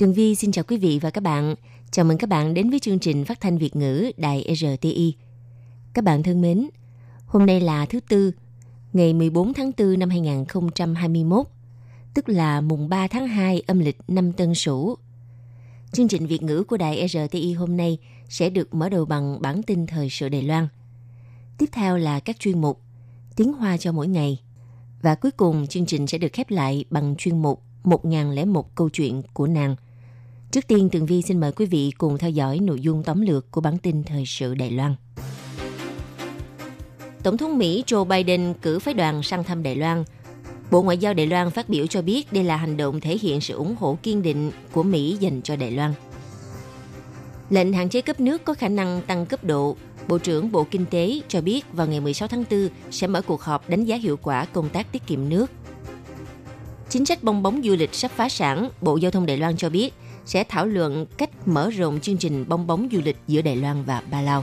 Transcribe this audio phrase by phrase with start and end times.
[0.00, 1.54] Tường Vi xin chào quý vị và các bạn.
[1.90, 5.14] Chào mừng các bạn đến với chương trình phát thanh Việt ngữ Đài RTI.
[5.92, 6.68] Các bạn thân mến,
[7.26, 8.32] hôm nay là thứ Tư,
[8.92, 11.46] ngày 14 tháng 4 năm 2021,
[12.14, 14.96] tức là mùng 3 tháng 2 âm lịch năm Tân Sửu.
[15.92, 19.62] Chương trình Việt ngữ của Đài RTI hôm nay sẽ được mở đầu bằng bản
[19.62, 20.68] tin thời sự Đài Loan.
[21.58, 22.80] Tiếp theo là các chuyên mục
[23.36, 24.40] Tiếng Hoa cho mỗi ngày.
[25.02, 29.22] Và cuối cùng chương trình sẽ được khép lại bằng chuyên mục 1001 câu chuyện
[29.32, 29.76] của nàng–
[30.50, 33.50] Trước tiên, Tường Vi xin mời quý vị cùng theo dõi nội dung tóm lược
[33.50, 34.94] của bản tin thời sự Đài Loan.
[37.22, 40.04] Tổng thống Mỹ Joe Biden cử phái đoàn sang thăm Đài Loan.
[40.70, 43.40] Bộ Ngoại giao Đài Loan phát biểu cho biết đây là hành động thể hiện
[43.40, 45.94] sự ủng hộ kiên định của Mỹ dành cho Đài Loan.
[47.50, 49.76] Lệnh hạn chế cấp nước có khả năng tăng cấp độ.
[50.08, 53.42] Bộ trưởng Bộ Kinh tế cho biết vào ngày 16 tháng 4 sẽ mở cuộc
[53.42, 55.50] họp đánh giá hiệu quả công tác tiết kiệm nước.
[56.88, 59.70] Chính sách bong bóng du lịch sắp phá sản, Bộ Giao thông Đài Loan cho
[59.70, 59.94] biết–
[60.30, 63.82] sẽ thảo luận cách mở rộng chương trình bong bóng du lịch giữa Đài Loan
[63.84, 64.42] và Ba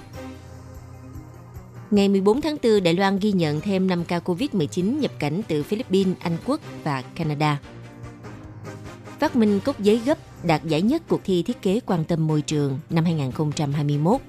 [1.91, 5.63] Ngày 14 tháng 4, Đài Loan ghi nhận thêm 5 ca COVID-19 nhập cảnh từ
[5.63, 7.59] Philippines, Anh Quốc và Canada.
[9.19, 12.41] Phát minh cốc giấy gấp đạt giải nhất cuộc thi thiết kế quan tâm môi
[12.41, 14.21] trường năm 2021.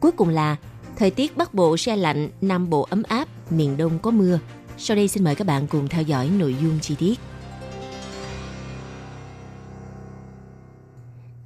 [0.00, 0.56] Cuối cùng là
[0.96, 4.38] thời tiết Bắc Bộ se lạnh, Nam Bộ ấm áp, miền Đông có mưa.
[4.78, 7.18] Sau đây xin mời các bạn cùng theo dõi nội dung chi tiết.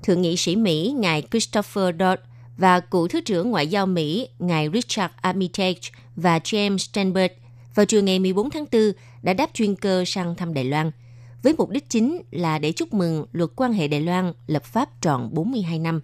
[0.03, 2.23] Thượng nghị sĩ Mỹ ngài Christopher Dodd
[2.57, 5.81] và cựu Thứ trưởng Ngoại giao Mỹ ngài Richard Armitage
[6.17, 7.33] và James Steinberg
[7.75, 8.93] vào chiều ngày 14 tháng 4
[9.23, 10.91] đã đáp chuyên cơ sang thăm Đài Loan,
[11.43, 15.03] với mục đích chính là để chúc mừng luật quan hệ Đài Loan lập pháp
[15.03, 16.01] tròn 42 năm.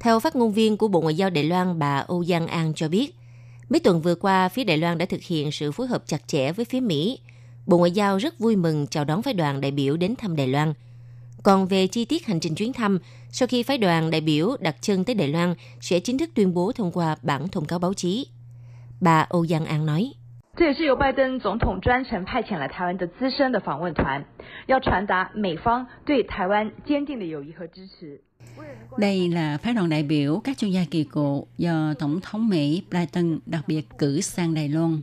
[0.00, 2.88] Theo phát ngôn viên của Bộ Ngoại giao Đài Loan bà Âu Giang An cho
[2.88, 3.14] biết,
[3.68, 6.52] mấy tuần vừa qua, phía Đài Loan đã thực hiện sự phối hợp chặt chẽ
[6.52, 7.18] với phía Mỹ.
[7.66, 10.48] Bộ Ngoại giao rất vui mừng chào đón phái đoàn đại biểu đến thăm Đài
[10.48, 10.74] Loan–
[11.43, 12.99] còn về chi tiết hành trình chuyến thăm,
[13.29, 16.53] sau khi phái đoàn đại biểu đặt chân tới Đài Loan sẽ chính thức tuyên
[16.53, 18.27] bố thông qua bản thông cáo báo chí.
[19.01, 20.13] Bà Âu Giang An nói.
[20.55, 24.23] 这也是由拜登总统专程派遣来台湾的资深的访问团，
[24.67, 28.21] 要传达美方对台湾坚定的友谊和支持。
[28.97, 33.39] Đây là phái đoàn đại biểu các chuyên gia kỳ cựu do Tổng thống Mỹ Biden
[33.45, 35.01] đặc biệt cử sang Đài Loan.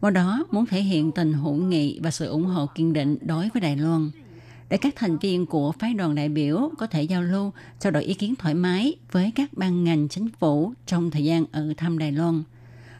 [0.00, 3.48] Qua đó muốn thể hiện tình hữu nghị và sự ủng hộ kiên định đối
[3.54, 4.23] với Đài Loan –
[4.69, 8.03] để các thành viên của phái đoàn đại biểu có thể giao lưu, trao đổi
[8.03, 11.97] ý kiến thoải mái với các ban ngành chính phủ trong thời gian ở thăm
[11.97, 12.43] Đài Loan.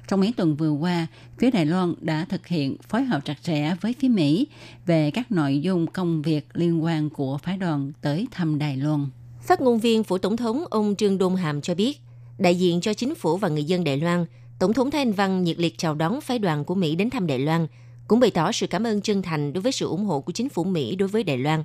[0.07, 3.75] Trong mấy tuần vừa qua, phía Đài Loan đã thực hiện phối hợp chặt chẽ
[3.81, 4.47] với phía Mỹ
[4.85, 9.07] về các nội dung công việc liên quan của phái đoàn tới thăm Đài Loan.
[9.41, 11.99] Phát ngôn viên phủ Tổng thống ông Trương Đôn Hàm cho biết,
[12.37, 14.25] đại diện cho chính phủ và người dân Đài Loan,
[14.59, 17.27] Tổng thống Thái Anh Văn nhiệt liệt chào đón phái đoàn của Mỹ đến thăm
[17.27, 17.67] Đài Loan–
[18.07, 20.49] cũng bày tỏ sự cảm ơn chân thành đối với sự ủng hộ của chính
[20.49, 21.63] phủ Mỹ đối với Đài Loan.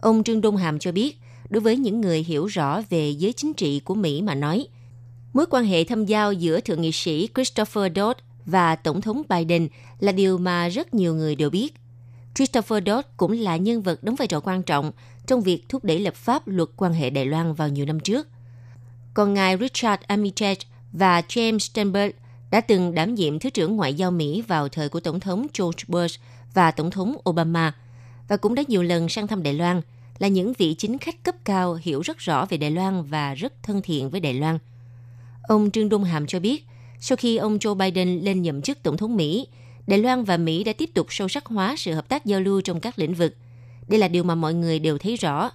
[0.00, 1.18] Ông Trương Đông Hàm cho biết,
[1.50, 4.66] đối với những người hiểu rõ về giới chính trị của Mỹ mà nói,
[5.32, 9.68] mối quan hệ thâm giao giữa Thượng nghị sĩ Christopher Dodd và Tổng thống Biden
[10.00, 11.74] là điều mà rất nhiều người đều biết.
[12.34, 14.92] Christopher Dodd cũng là nhân vật đóng vai trò quan trọng
[15.26, 18.28] trong việc thúc đẩy lập pháp luật quan hệ Đài Loan vào nhiều năm trước.
[19.14, 20.60] Còn ngài Richard Armitage
[20.92, 22.12] và James Steinberg
[22.54, 25.84] đã từng đảm nhiệm Thứ trưởng Ngoại giao Mỹ vào thời của Tổng thống George
[25.88, 26.20] Bush
[26.54, 27.74] và Tổng thống Obama
[28.28, 29.80] và cũng đã nhiều lần sang thăm Đài Loan,
[30.18, 33.62] là những vị chính khách cấp cao hiểu rất rõ về Đài Loan và rất
[33.62, 34.58] thân thiện với Đài Loan.
[35.42, 36.66] Ông Trương Đông Hàm cho biết,
[37.00, 39.46] sau khi ông Joe Biden lên nhậm chức Tổng thống Mỹ,
[39.86, 42.60] Đài Loan và Mỹ đã tiếp tục sâu sắc hóa sự hợp tác giao lưu
[42.60, 43.36] trong các lĩnh vực.
[43.88, 45.50] Đây là điều mà mọi người đều thấy rõ.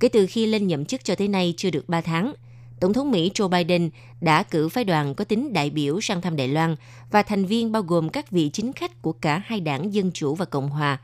[0.00, 2.34] Kể từ khi lên nhậm chức cho tới nay chưa được 3 tháng–
[2.80, 3.90] Tổng thống Mỹ Joe Biden
[4.20, 6.76] đã cử phái đoàn có tính đại biểu sang thăm Đài Loan
[7.10, 10.34] và thành viên bao gồm các vị chính khách của cả hai đảng Dân Chủ
[10.34, 10.98] và Cộng Hòa.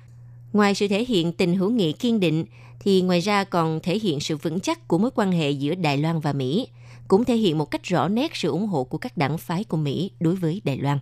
[0.53, 2.45] Ngoài sự thể hiện tình hữu nghị kiên định,
[2.81, 5.99] thì ngoài ra còn thể hiện sự vững chắc của mối quan hệ giữa Đài
[5.99, 6.69] Loan và Mỹ,
[7.09, 9.77] cũng thể hiện một cách rõ nét sự ủng hộ của các đảng phái của
[9.77, 10.99] Mỹ đối với Đài Loan.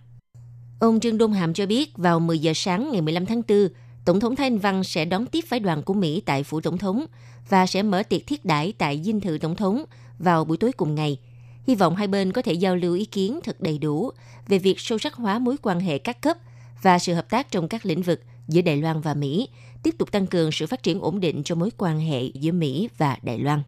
[0.79, 3.67] Ông Trương Đông Hàm cho biết vào 10 giờ sáng ngày 15 tháng 4,
[4.05, 7.05] Tổng thống Thanh Văn sẽ đón tiếp phái đoàn của Mỹ tại phủ Tổng thống
[7.49, 9.85] và sẽ mở tiệc thiết đãi tại dinh thự Tổng thống
[10.23, 11.19] vào buổi tối cùng ngày.
[11.67, 14.11] Hy vọng hai bên có thể giao lưu ý kiến thật đầy đủ
[14.47, 16.37] về việc sâu sắc hóa mối quan hệ các cấp
[16.81, 19.47] và sự hợp tác trong các lĩnh vực giữa Đài Loan và Mỹ,
[19.83, 22.89] tiếp tục tăng cường sự phát triển ổn định cho mối quan hệ giữa Mỹ
[22.97, 23.63] và Đài Loan.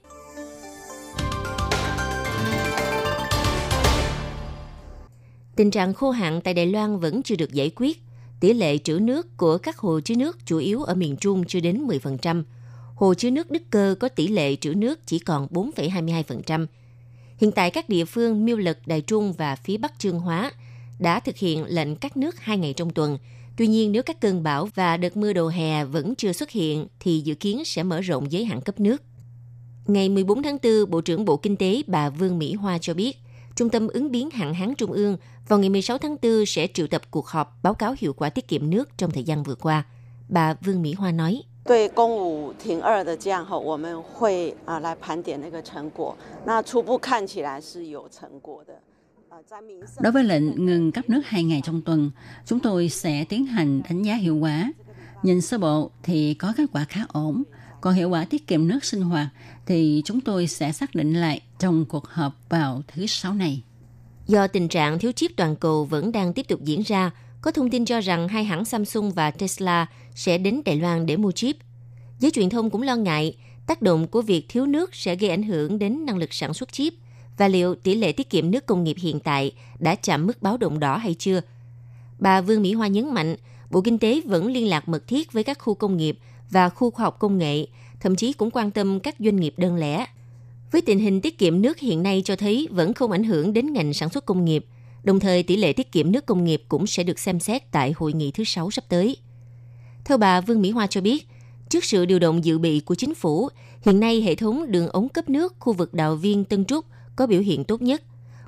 [5.56, 8.02] Tình trạng khô hạn tại Đài Loan vẫn chưa được giải quyết.
[8.40, 11.60] Tỷ lệ trữ nước của các hồ chứa nước chủ yếu ở miền Trung chưa
[11.60, 12.44] đến 10%.
[12.95, 16.65] Hồ chứa nước Đức Cơ có tỷ lệ trữ nước chỉ còn 4,22%.
[17.38, 20.51] Hiện tại các địa phương Miêu Lực, Đài Trung và phía Bắc Trương Hóa
[21.00, 23.18] đã thực hiện lệnh cắt nước hai ngày trong tuần.
[23.57, 26.88] Tuy nhiên, nếu các cơn bão và đợt mưa đầu hè vẫn chưa xuất hiện,
[27.00, 29.01] thì dự kiến sẽ mở rộng giới hạn cấp nước.
[29.88, 33.18] Ngày 14 tháng 4, Bộ trưởng Bộ Kinh tế bà Vương Mỹ Hoa cho biết,
[33.56, 36.88] Trung tâm ứng biến hạn hán Trung ương vào ngày 16 tháng 4 sẽ triệu
[36.88, 39.86] tập cuộc họp báo cáo hiệu quả tiết kiệm nước trong thời gian vừa qua.
[40.30, 41.42] Bà Vương Mỹ Hoa nói.
[41.64, 46.17] 对公五停二的这样后，我们会啊来盘点那个成果。
[46.44, 48.75] 那初步看起来是有成果的。
[50.00, 52.11] Đối với lệnh ngừng cấp nước hai ngày trong tuần,
[52.46, 54.72] chúng tôi sẽ tiến hành đánh giá hiệu quả.
[55.22, 57.43] Nhìn sơ bộ thì có kết quả khá ổn,
[57.81, 59.26] còn hiệu quả tiết kiệm nước sinh hoạt
[59.67, 63.62] thì chúng tôi sẽ xác định lại trong cuộc họp vào thứ Sáu này.
[64.26, 67.11] Do tình trạng thiếu chip toàn cầu vẫn đang tiếp tục diễn ra,
[67.43, 71.17] có thông tin cho rằng hai hãng Samsung và Tesla sẽ đến Đài Loan để
[71.17, 71.57] mua chip.
[72.19, 75.44] Giới truyền thông cũng lo ngại tác động của việc thiếu nước sẽ gây ảnh
[75.44, 76.94] hưởng đến năng lực sản xuất chip
[77.38, 80.57] và liệu tỷ lệ tiết kiệm nước công nghiệp hiện tại đã chạm mức báo
[80.57, 81.41] động đỏ hay chưa.
[82.19, 83.35] Bà Vương Mỹ Hoa nhấn mạnh,
[83.71, 86.18] Bộ Kinh tế vẫn liên lạc mật thiết với các khu công nghiệp
[86.50, 87.65] và khu khoa học công nghệ,
[88.00, 90.06] thậm chí cũng quan tâm các doanh nghiệp đơn lẻ.
[90.71, 93.73] Với tình hình tiết kiệm nước hiện nay cho thấy vẫn không ảnh hưởng đến
[93.73, 94.65] ngành sản xuất công nghiệp,
[95.03, 97.94] đồng thời tỷ lệ tiết kiệm nước công nghiệp cũng sẽ được xem xét tại
[97.95, 99.18] hội nghị thứ sáu sắp tới.
[100.06, 101.28] Theo bà Vương Mỹ Hoa cho biết,
[101.69, 103.50] trước sự điều động dự bị của chính phủ,
[103.81, 106.86] hiện nay hệ thống đường ống cấp nước khu vực đạo viên Tân Trúc
[107.16, 108.04] có biểu hiện tốt nhất.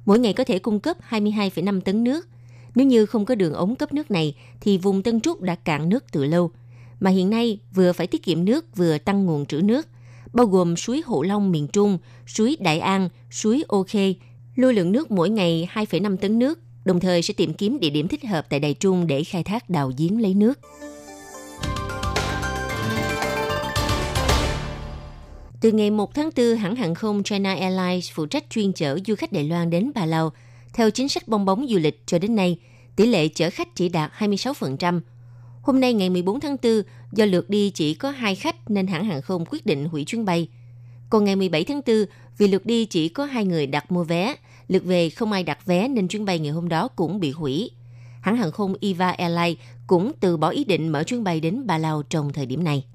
[0.06, 2.28] Mỗi ngày có thể cung cấp 22,5 tấn nước.
[2.76, 5.90] Nếu như không có đường ống cấp nước này, thì vùng Tân Trúc đã cạn
[5.90, 6.52] nước từ lâu.
[7.00, 9.88] Mà hiện nay vừa phải tiết kiệm nước vừa tăng nguồn trữ nước,
[10.34, 14.14] bao gồm suối Hộ Long miền Trung, suối Đại An, suối Ô Khê,
[14.56, 18.08] lưu lượng nước mỗi ngày 2,5 tấn nước, đồng thời sẽ tìm kiếm địa điểm
[18.08, 20.60] thích hợp tại Đài Trung để khai thác đào giếng lấy nước.
[25.62, 29.16] Từ ngày 1 tháng 4, hãng hàng không China Airlines phụ trách chuyên chở du
[29.16, 30.06] khách Đài Loan đến Bà
[30.74, 32.58] Theo chính sách bong bóng du lịch cho đến nay,
[32.96, 35.02] tỷ lệ chở khách chỉ đạt 26%.
[35.62, 36.82] Hôm nay ngày 14 tháng 4,
[37.12, 40.26] do lượt đi chỉ có hai khách nên hãng hàng không quyết định hủy chuyến
[40.26, 40.48] bay.
[41.10, 41.96] Còn ngày 17 tháng 4,
[42.38, 44.36] vì lượt đi chỉ có hai người đặt mua vé,
[44.68, 47.72] lượt về không ai đặt vé nên chuyến bay ngày hôm đó cũng bị hủy.
[48.22, 49.58] Hãng hàng không Eva Airlines
[49.88, 52.86] cũng từ bỏ ý định mở chuyến bay đến Palau trong thời điểm này.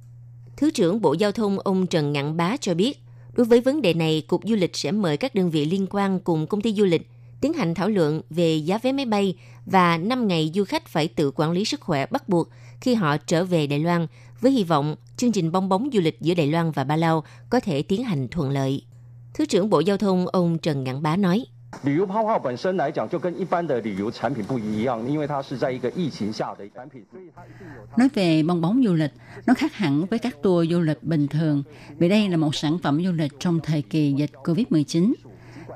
[0.57, 3.03] Thứ trưởng Bộ Giao thông ông Trần Ngạn Bá cho biết,
[3.35, 6.21] đối với vấn đề này, Cục Du lịch sẽ mời các đơn vị liên quan
[6.21, 7.09] cùng công ty du lịch
[7.41, 11.09] tiến hành thảo luận về giá vé máy bay và 5 ngày du khách phải
[11.09, 12.49] tự quản lý sức khỏe bắt buộc
[12.81, 14.07] khi họ trở về Đài Loan
[14.41, 17.25] với hy vọng chương trình bong bóng du lịch giữa Đài Loan và Ba Lao
[17.51, 18.83] có thể tiến hành thuận lợi.
[19.35, 21.47] Thứ trưởng Bộ Giao thông ông Trần Ngạn Bá nói.
[21.84, 27.98] 旅游泡泡本身来讲，就跟一般的旅游产品不一样，因为它是在一个疫情下的产品，所以它一定有它。
[27.98, 29.12] Nói về bong bóng du lịch,
[29.46, 31.64] nó khác hẳn với các tour du lịch bình thường,
[31.98, 35.14] vì đây là một sản phẩm du lịch trong thời kỳ dịch Covid-19.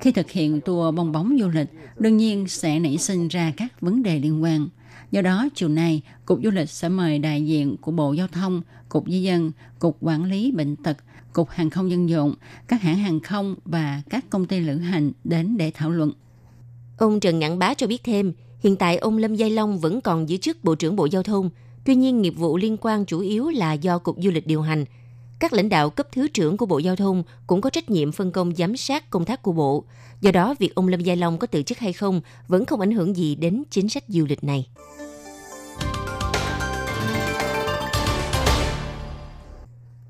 [0.02, 1.68] Khi thực hiện tour bong bóng du lịch,
[1.98, 4.68] đương nhiên sẽ nảy sinh ra các vấn đề liên quan.
[5.12, 8.62] Do đó, chiều nay, Cục Du lịch sẽ mời đại diện của Bộ Giao thông,
[8.90, 10.98] Cục Di dân, Cục Quản lý Bệnh tật,
[11.37, 12.35] Cục Hàng không Dân dụng,
[12.69, 16.13] các hãng hàng không và các công ty lữ hành đến để thảo luận.
[16.99, 20.29] Ông Trần Ngạn Bá cho biết thêm, hiện tại ông Lâm Giai Long vẫn còn
[20.29, 21.51] giữ chức Bộ trưởng Bộ Giao thông,
[21.85, 24.85] tuy nhiên nghiệp vụ liên quan chủ yếu là do Cục Du lịch điều hành.
[25.39, 28.33] Các lãnh đạo cấp thứ trưởng của Bộ Giao thông cũng có trách nhiệm phân
[28.33, 29.85] công giám sát công tác của Bộ.
[30.21, 32.93] Do đó, việc ông Lâm Giai Long có từ chức hay không vẫn không ảnh
[32.93, 34.67] hưởng gì đến chính sách du lịch này.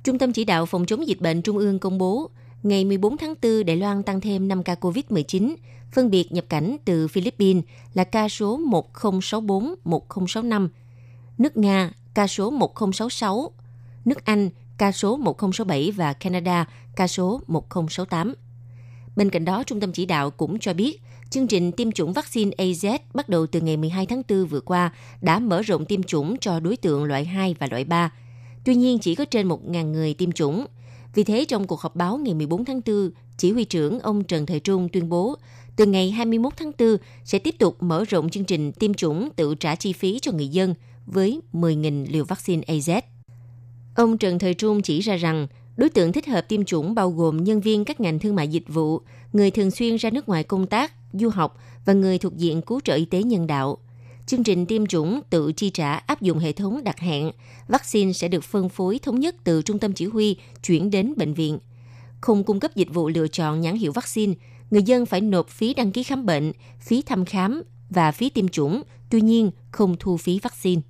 [0.07, 2.31] Trung tâm Chỉ đạo Phòng chống dịch bệnh Trung ương công bố,
[2.63, 5.55] ngày 14 tháng 4, Đài Loan tăng thêm 5 ca COVID-19,
[5.93, 8.61] phân biệt nhập cảnh từ Philippines là ca số
[8.95, 10.69] 1064-1065,
[11.39, 13.51] nước Nga ca số 1066,
[14.05, 16.65] nước Anh ca số 1067 và Canada
[16.97, 18.35] ca số 1068.
[19.17, 22.51] Bên cạnh đó, Trung tâm Chỉ đạo cũng cho biết, chương trình tiêm chủng vaccine
[22.59, 26.37] AZ bắt đầu từ ngày 12 tháng 4 vừa qua đã mở rộng tiêm chủng
[26.41, 28.11] cho đối tượng loại 2 và loại 3.
[28.67, 30.67] Tuy nhiên, chỉ có trên 1.000 người tiêm chủng.
[31.15, 34.47] Vì thế, trong cuộc họp báo ngày 14 tháng 4, chỉ huy trưởng ông Trần
[34.47, 35.37] Thời Trung tuyên bố,
[35.77, 39.55] từ ngày 21 tháng 4 sẽ tiếp tục mở rộng chương trình tiêm chủng tự
[39.55, 40.75] trả chi phí cho người dân
[41.07, 43.03] với 10.000 liều vaccine AZ.
[43.97, 45.47] Ông Trần Thời Trung chỉ ra rằng,
[45.77, 48.69] đối tượng thích hợp tiêm chủng bao gồm nhân viên các ngành thương mại dịch
[48.69, 49.01] vụ,
[49.33, 52.81] người thường xuyên ra nước ngoài công tác, du học và người thuộc diện cứu
[52.85, 53.79] trợ y tế nhân đạo
[54.27, 57.31] chương trình tiêm chủng tự chi trả áp dụng hệ thống đặt hẹn,
[57.69, 61.35] vaccine sẽ được phân phối thống nhất từ trung tâm chỉ huy chuyển đến bệnh
[61.35, 61.59] viện.
[62.21, 64.35] Không cung cấp dịch vụ lựa chọn nhãn hiệu vaccine,
[64.71, 68.49] người dân phải nộp phí đăng ký khám bệnh, phí thăm khám và phí tiêm
[68.49, 70.83] chủng, tuy nhiên không thu phí vaccine.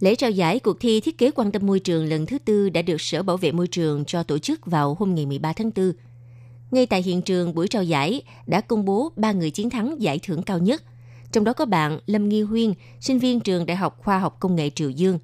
[0.00, 2.82] Lễ trao giải cuộc thi thiết kế quan tâm môi trường lần thứ tư đã
[2.82, 5.92] được Sở Bảo vệ Môi trường cho tổ chức vào hôm ngày 13 tháng 4.
[6.70, 10.18] Ngay tại hiện trường buổi trao giải đã công bố ba người chiến thắng giải
[10.22, 10.82] thưởng cao nhất.
[11.32, 14.56] Trong đó có bạn Lâm Nghi Huyên, sinh viên trường Đại học Khoa học Công
[14.56, 15.18] nghệ Triều Dương.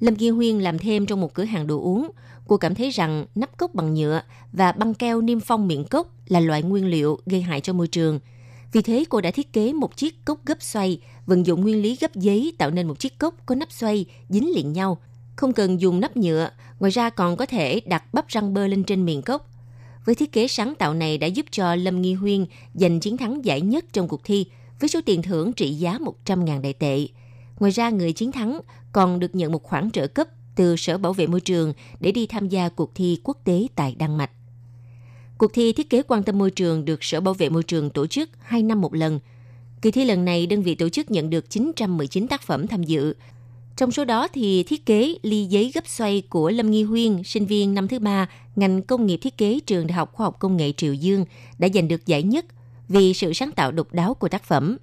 [0.00, 2.10] Lâm Nghi Huyên làm thêm trong một cửa hàng đồ uống.
[2.48, 4.20] Cô cảm thấy rằng nắp cốc bằng nhựa
[4.52, 7.88] và băng keo niêm phong miệng cốc là loại nguyên liệu gây hại cho môi
[7.88, 8.20] trường.
[8.72, 11.96] Vì thế cô đã thiết kế một chiếc cốc gấp xoay, vận dụng nguyên lý
[12.00, 14.98] gấp giấy tạo nên một chiếc cốc có nắp xoay dính liền nhau.
[15.36, 18.84] Không cần dùng nắp nhựa, ngoài ra còn có thể đặt bắp răng bơ lên
[18.84, 19.50] trên miệng cốc
[20.06, 23.44] với thiết kế sáng tạo này đã giúp cho Lâm Nghi Huyên giành chiến thắng
[23.44, 24.46] giải nhất trong cuộc thi
[24.80, 27.06] với số tiền thưởng trị giá 100.000 đại tệ.
[27.58, 28.60] Ngoài ra, người chiến thắng
[28.92, 32.26] còn được nhận một khoản trợ cấp từ Sở Bảo vệ Môi trường để đi
[32.26, 34.30] tham gia cuộc thi quốc tế tại Đan Mạch.
[35.38, 38.06] Cuộc thi thiết kế quan tâm môi trường được Sở Bảo vệ Môi trường tổ
[38.06, 39.20] chức 2 năm một lần.
[39.82, 43.14] Kỳ thi lần này, đơn vị tổ chức nhận được 919 tác phẩm tham dự,
[43.76, 47.46] trong số đó thì thiết kế ly giấy gấp xoay của Lâm Nghi Huyên, sinh
[47.46, 50.56] viên năm thứ ba, ngành công nghiệp thiết kế trường Đại học Khoa học Công
[50.56, 51.24] nghệ Triều Dương
[51.58, 52.46] đã giành được giải nhất
[52.88, 54.76] vì sự sáng tạo độc đáo của tác phẩm.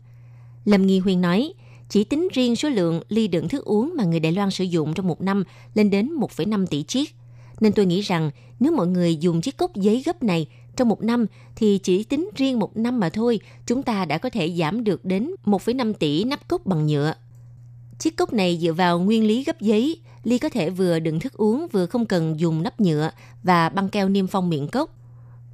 [0.65, 1.53] Lâm Nghi Huyên nói,
[1.89, 4.93] chỉ tính riêng số lượng ly đựng thức uống mà người Đài Loan sử dụng
[4.93, 7.15] trong một năm lên đến 1,5 tỷ chiếc.
[7.59, 11.03] Nên tôi nghĩ rằng nếu mọi người dùng chiếc cốc giấy gấp này trong một
[11.03, 14.83] năm thì chỉ tính riêng một năm mà thôi, chúng ta đã có thể giảm
[14.83, 17.13] được đến 1,5 tỷ nắp cốc bằng nhựa.
[18.03, 21.33] Chiếc cốc này dựa vào nguyên lý gấp giấy, ly có thể vừa đựng thức
[21.33, 23.11] uống vừa không cần dùng nắp nhựa
[23.43, 24.95] và băng keo niêm phong miệng cốc.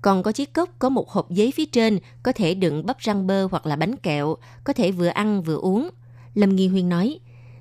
[0.02, 3.28] Còn có chiếc cốc có một hộp giấy phía trên có thể đựng bắp răng
[3.28, 5.90] bơ hoặc là bánh kẹo, có thể vừa ăn vừa uống.
[6.34, 7.20] Lâm Nghi Huyên nói,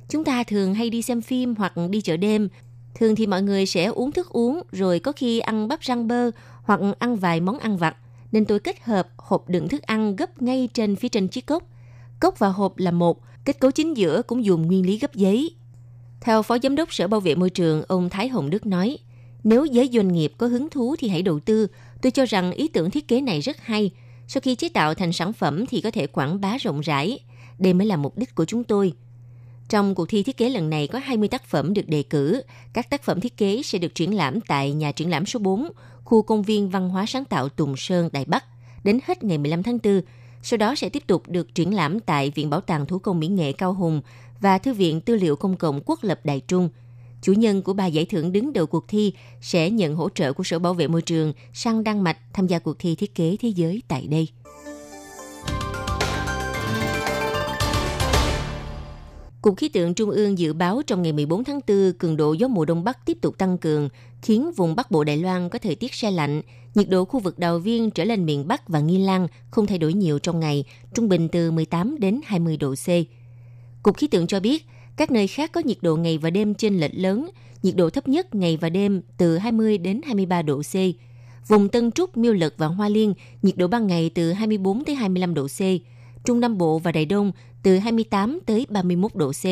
[0.08, 2.48] chúng ta thường hay đi xem phim hoặc đi chợ đêm.
[2.94, 6.30] Thường thì mọi người sẽ uống thức uống rồi có khi ăn bắp răng bơ
[6.62, 7.96] hoặc ăn vài món ăn vặt.
[8.32, 11.62] Nên tôi kết hợp hộp đựng thức ăn gấp ngay trên phía trên chiếc cốc.
[12.20, 15.50] Cốc và hộp là một, Kết cấu chính giữa cũng dùng nguyên lý gấp giấy.
[16.20, 18.98] Theo Phó Giám đốc Sở Bảo vệ Môi trường, ông Thái Hồng Đức nói,
[19.44, 21.66] nếu giới doanh nghiệp có hứng thú thì hãy đầu tư.
[22.02, 23.90] Tôi cho rằng ý tưởng thiết kế này rất hay.
[24.26, 27.18] Sau khi chế tạo thành sản phẩm thì có thể quảng bá rộng rãi.
[27.58, 28.92] Đây mới là mục đích của chúng tôi.
[29.68, 32.42] Trong cuộc thi thiết kế lần này có 20 tác phẩm được đề cử.
[32.72, 35.68] Các tác phẩm thiết kế sẽ được triển lãm tại nhà triển lãm số 4,
[36.04, 38.44] khu công viên văn hóa sáng tạo Tùng Sơn, Đài Bắc,
[38.84, 40.02] đến hết ngày 15 tháng 4
[40.42, 43.26] sau đó sẽ tiếp tục được triển lãm tại Viện Bảo tàng Thủ công Mỹ
[43.26, 44.00] nghệ Cao Hùng
[44.40, 46.68] và Thư viện Tư liệu Công cộng Quốc lập Đài Trung.
[47.22, 50.44] Chủ nhân của ba giải thưởng đứng đầu cuộc thi sẽ nhận hỗ trợ của
[50.44, 53.48] Sở Bảo vệ Môi trường sang Đan Mạch tham gia cuộc thi thiết kế thế
[53.48, 54.28] giới tại đây.
[59.42, 62.48] Cục Khí tượng Trung ương dự báo trong ngày 14 tháng 4, cường độ gió
[62.48, 63.88] mùa Đông Bắc tiếp tục tăng cường,
[64.22, 66.42] khiến vùng Bắc Bộ Đài Loan có thời tiết se lạnh.
[66.74, 69.78] Nhiệt độ khu vực Đào Viên trở lên miền Bắc và Nghi Lan không thay
[69.78, 72.88] đổi nhiều trong ngày, trung bình từ 18 đến 20 độ C.
[73.82, 76.76] Cục Khí tượng cho biết, các nơi khác có nhiệt độ ngày và đêm trên
[76.78, 77.30] lệch lớn,
[77.62, 80.74] nhiệt độ thấp nhất ngày và đêm từ 20 đến 23 độ C.
[81.48, 84.94] Vùng Tân Trúc, Miêu Lực và Hoa Liên, nhiệt độ ban ngày từ 24 tới
[84.94, 85.60] 25 độ C.
[86.24, 87.32] Trung Nam Bộ và Đài Đông
[87.62, 89.44] từ 28 tới 31 độ C,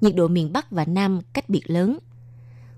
[0.00, 1.98] nhiệt độ miền Bắc và Nam cách biệt lớn.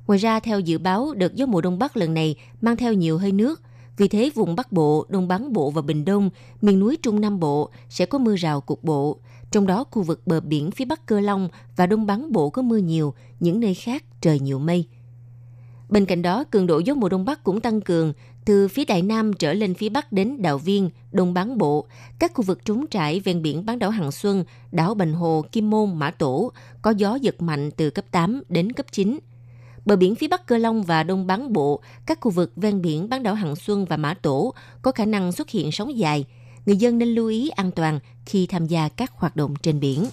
[0.06, 3.18] Ngoài ra, theo dự báo, đợt gió mùa Đông Bắc lần này mang theo nhiều
[3.18, 3.62] hơi nước,
[3.96, 7.40] vì thế vùng Bắc Bộ, Đông Bán Bộ và Bình Đông, miền núi Trung Nam
[7.40, 9.18] Bộ sẽ có mưa rào cục bộ.
[9.50, 12.62] Trong đó, khu vực bờ biển phía Bắc Cơ Long và Đông Bán Bộ có
[12.62, 14.86] mưa nhiều, những nơi khác trời nhiều mây.
[15.88, 18.12] Bên cạnh đó, cường độ gió mùa Đông Bắc cũng tăng cường
[18.44, 21.86] từ phía Đại Nam trở lên phía Bắc đến Đạo Viên, Đông Bán Bộ,
[22.18, 25.70] các khu vực trúng trải ven biển bán đảo Hằng Xuân, đảo Bành Hồ, Kim
[25.70, 29.18] Môn, Mã Tổ có gió giật mạnh từ cấp 8 đến cấp 9.
[29.86, 33.08] Bờ biển phía Bắc Cơ Long và Đông Bán Bộ, các khu vực ven biển
[33.08, 36.24] bán đảo Hằng Xuân và Mã Tổ có khả năng xuất hiện sóng dài.
[36.66, 40.06] Người dân nên lưu ý an toàn khi tham gia các hoạt động trên biển.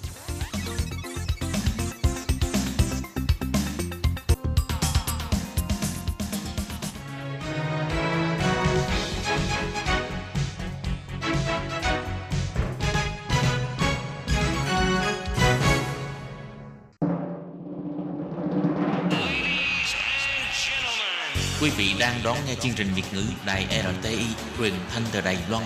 [22.23, 23.65] Đang đón nghe chương trình Việt ngữ Đài
[24.01, 24.25] RTI
[24.57, 25.63] truyền thanh từ Đài Loan.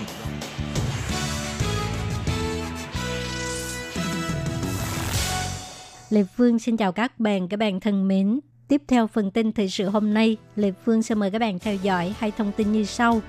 [6.10, 8.40] Lê Phương xin chào các bạn, các bạn thân mến.
[8.68, 11.74] Tiếp theo phần tin thời sự hôm nay, Lê Phương sẽ mời các bạn theo
[11.74, 13.20] dõi hai thông tin như sau.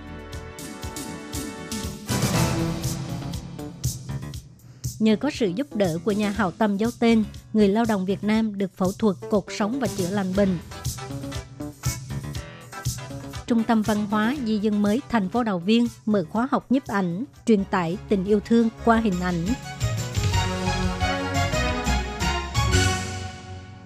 [5.00, 8.24] nhờ có sự giúp đỡ của nhà hảo tâm giấu tên, người lao động Việt
[8.24, 10.58] Nam được phẫu thuật cột sống và chữa lành bệnh.
[13.50, 16.88] Trung tâm Văn hóa Di dân mới thành phố Đào Viên mở khóa học nhiếp
[16.88, 19.46] ảnh, truyền tải tình yêu thương qua hình ảnh.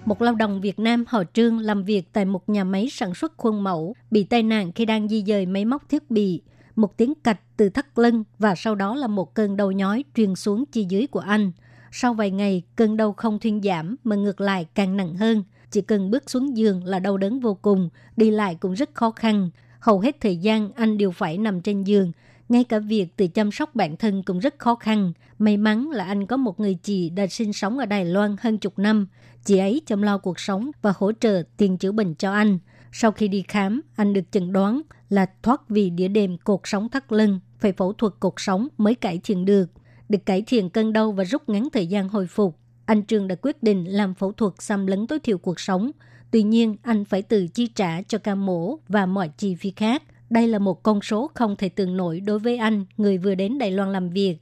[0.04, 3.32] Một lao động Việt Nam họ Trương làm việc tại một nhà máy sản xuất
[3.36, 6.42] khuôn mẫu bị tai nạn khi đang di dời máy móc thiết bị.
[6.76, 10.34] Một tiếng cạch từ thắt lưng và sau đó là một cơn đau nhói truyền
[10.34, 11.52] xuống chi dưới của anh.
[11.92, 15.44] Sau vài ngày, cơn đau không thuyên giảm mà ngược lại càng nặng hơn.
[15.74, 19.10] Chỉ cần bước xuống giường là đau đớn vô cùng, đi lại cũng rất khó
[19.10, 19.50] khăn.
[19.80, 22.12] Hầu hết thời gian anh đều phải nằm trên giường.
[22.48, 25.12] Ngay cả việc tự chăm sóc bản thân cũng rất khó khăn.
[25.38, 28.58] May mắn là anh có một người chị đã sinh sống ở Đài Loan hơn
[28.58, 29.06] chục năm.
[29.44, 32.58] Chị ấy chăm lo cuộc sống và hỗ trợ tiền chữa bệnh cho anh.
[32.92, 36.88] Sau khi đi khám, anh được chẩn đoán là thoát vì đĩa đệm cột sống
[36.88, 39.70] thắt lưng, phải phẫu thuật cột sống mới cải thiện được.
[40.08, 43.34] Được cải thiện cơn đau và rút ngắn thời gian hồi phục, anh Trương đã
[43.42, 45.90] quyết định làm phẫu thuật xâm lấn tối thiểu cuộc sống.
[46.30, 50.02] Tuy nhiên, anh phải tự chi trả cho ca mổ và mọi chi phí khác.
[50.30, 53.58] Đây là một con số không thể tưởng nổi đối với anh, người vừa đến
[53.58, 54.36] Đài Loan làm việc.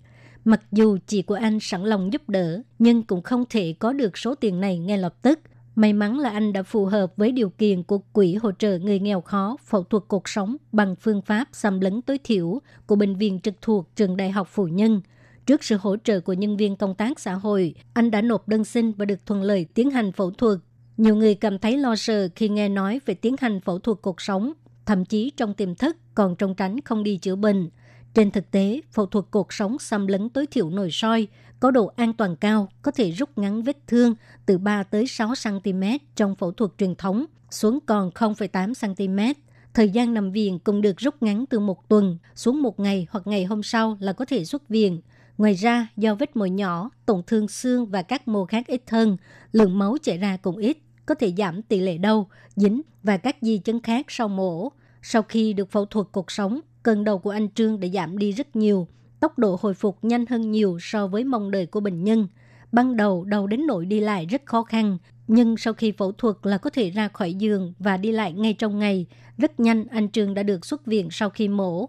[0.44, 4.18] Mặc dù chị của anh sẵn lòng giúp đỡ, nhưng cũng không thể có được
[4.18, 5.40] số tiền này ngay lập tức.
[5.74, 8.98] May mắn là anh đã phù hợp với điều kiện của Quỹ hỗ trợ người
[8.98, 13.16] nghèo khó phẫu thuật cuộc sống bằng phương pháp xâm lấn tối thiểu của Bệnh
[13.16, 15.00] viện trực thuộc Trường Đại học Phụ Nhân.
[15.46, 18.64] Trước sự hỗ trợ của nhân viên công tác xã hội, anh đã nộp đơn
[18.64, 20.58] xin và được thuận lợi tiến hành phẫu thuật.
[20.96, 24.20] Nhiều người cảm thấy lo sợ khi nghe nói về tiến hành phẫu thuật cuộc
[24.20, 24.52] sống,
[24.86, 27.70] thậm chí trong tiềm thức còn trông tránh không đi chữa bệnh.
[28.14, 31.28] Trên thực tế, phẫu thuật cuộc sống xâm lấn tối thiểu nội soi
[31.60, 34.14] có độ an toàn cao, có thể rút ngắn vết thương
[34.46, 35.82] từ 3 tới 6 cm
[36.16, 39.40] trong phẫu thuật truyền thống xuống còn 0,8 cm.
[39.74, 43.26] Thời gian nằm viện cũng được rút ngắn từ một tuần xuống một ngày hoặc
[43.26, 45.00] ngày hôm sau là có thể xuất viện.
[45.38, 49.16] Ngoài ra, do vết mồi nhỏ, tổn thương xương và các mô khác ít hơn,
[49.52, 53.36] lượng máu chảy ra cũng ít, có thể giảm tỷ lệ đau, dính và các
[53.40, 54.72] di chứng khác sau mổ.
[55.02, 58.32] Sau khi được phẫu thuật cuộc sống, cơn đau của anh Trương đã giảm đi
[58.32, 58.88] rất nhiều,
[59.20, 62.28] tốc độ hồi phục nhanh hơn nhiều so với mong đợi của bệnh nhân.
[62.72, 66.36] Ban đầu đau đến nỗi đi lại rất khó khăn, nhưng sau khi phẫu thuật
[66.42, 69.06] là có thể ra khỏi giường và đi lại ngay trong ngày.
[69.38, 71.88] Rất nhanh anh Trương đã được xuất viện sau khi mổ.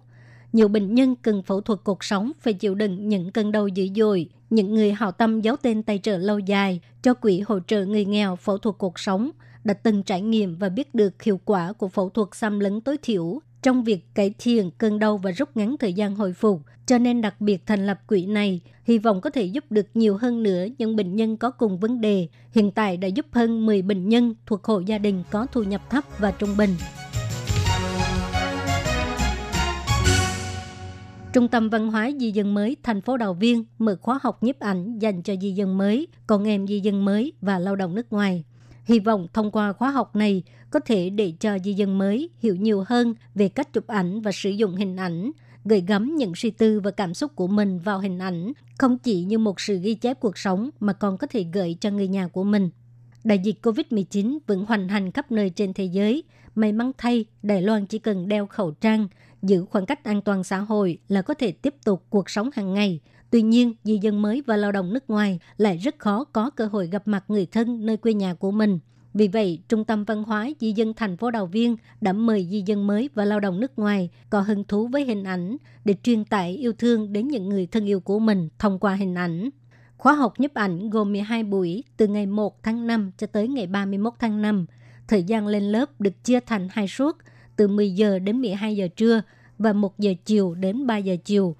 [0.53, 3.87] Nhiều bệnh nhân cần phẫu thuật cuộc sống phải chịu đựng những cơn đau dữ
[3.95, 4.29] dội.
[4.49, 8.05] Những người hào tâm giấu tên tài trợ lâu dài cho quỹ hỗ trợ người
[8.05, 9.29] nghèo phẫu thuật cuộc sống
[9.63, 12.97] đã từng trải nghiệm và biết được hiệu quả của phẫu thuật xăm lấn tối
[13.01, 16.97] thiểu trong việc cải thiện cơn đau và rút ngắn thời gian hồi phục, cho
[16.97, 20.43] nên đặc biệt thành lập quỹ này, hy vọng có thể giúp được nhiều hơn
[20.43, 22.27] nữa những bệnh nhân có cùng vấn đề.
[22.51, 25.81] Hiện tại đã giúp hơn 10 bệnh nhân thuộc hộ gia đình có thu nhập
[25.89, 26.69] thấp và trung bình.
[31.33, 34.59] Trung tâm Văn hóa Di dân mới thành phố Đào Viên mở khóa học nhiếp
[34.59, 38.13] ảnh dành cho di dân mới, con em di dân mới và lao động nước
[38.13, 38.43] ngoài.
[38.85, 42.55] Hy vọng thông qua khóa học này có thể để cho di dân mới hiểu
[42.55, 45.31] nhiều hơn về cách chụp ảnh và sử dụng hình ảnh,
[45.65, 49.23] gửi gắm những suy tư và cảm xúc của mình vào hình ảnh, không chỉ
[49.23, 52.27] như một sự ghi chép cuộc sống mà còn có thể gửi cho người nhà
[52.27, 52.69] của mình.
[53.23, 56.23] Đại dịch COVID-19 vẫn hoành hành khắp nơi trên thế giới.
[56.55, 59.07] May mắn thay, Đài Loan chỉ cần đeo khẩu trang,
[59.43, 62.73] giữ khoảng cách an toàn xã hội là có thể tiếp tục cuộc sống hàng
[62.73, 62.99] ngày.
[63.29, 66.65] Tuy nhiên, di dân mới và lao động nước ngoài lại rất khó có cơ
[66.65, 68.79] hội gặp mặt người thân nơi quê nhà của mình.
[69.13, 72.63] Vì vậy, Trung tâm Văn hóa Di dân thành phố Đào Viên đã mời di
[72.65, 76.25] dân mới và lao động nước ngoài có hứng thú với hình ảnh để truyền
[76.25, 79.49] tải yêu thương đến những người thân yêu của mình thông qua hình ảnh.
[79.97, 83.67] Khóa học nhấp ảnh gồm 12 buổi từ ngày 1 tháng 5 cho tới ngày
[83.67, 84.65] 31 tháng 5.
[85.07, 87.17] Thời gian lên lớp được chia thành hai suốt
[87.55, 89.21] từ 10 giờ đến 12 giờ trưa
[89.59, 91.55] và 1 giờ chiều đến 3 giờ chiều.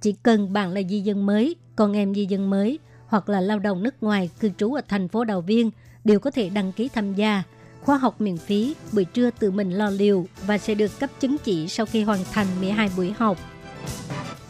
[0.00, 3.58] Chỉ cần bạn là di dân mới, con em di dân mới hoặc là lao
[3.58, 5.70] động nước ngoài cư trú ở thành phố Đào Viên
[6.04, 7.42] đều có thể đăng ký tham gia.
[7.80, 11.36] Khóa học miễn phí, buổi trưa tự mình lo liệu và sẽ được cấp chứng
[11.44, 13.38] chỉ sau khi hoàn thành 12 buổi học.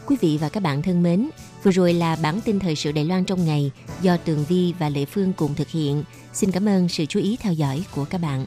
[0.06, 1.28] Quý vị và các bạn thân mến,
[1.62, 3.70] vừa rồi là bản tin thời sự Đài Loan trong ngày
[4.02, 6.04] do Tường Vi và Lệ Phương cùng thực hiện.
[6.32, 8.46] Xin cảm ơn sự chú ý theo dõi của các bạn.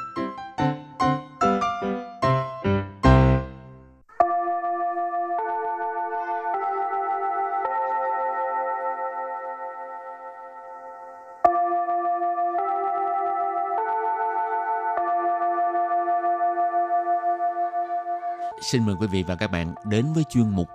[18.71, 20.67] Xin mời quý vị và các bạn đến với chuyên mục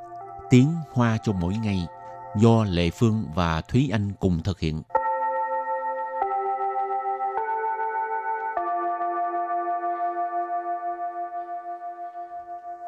[0.50, 1.86] Tiếng Hoa cho mỗi ngày
[2.40, 4.82] do Lệ Phương và Thúy Anh cùng thực hiện.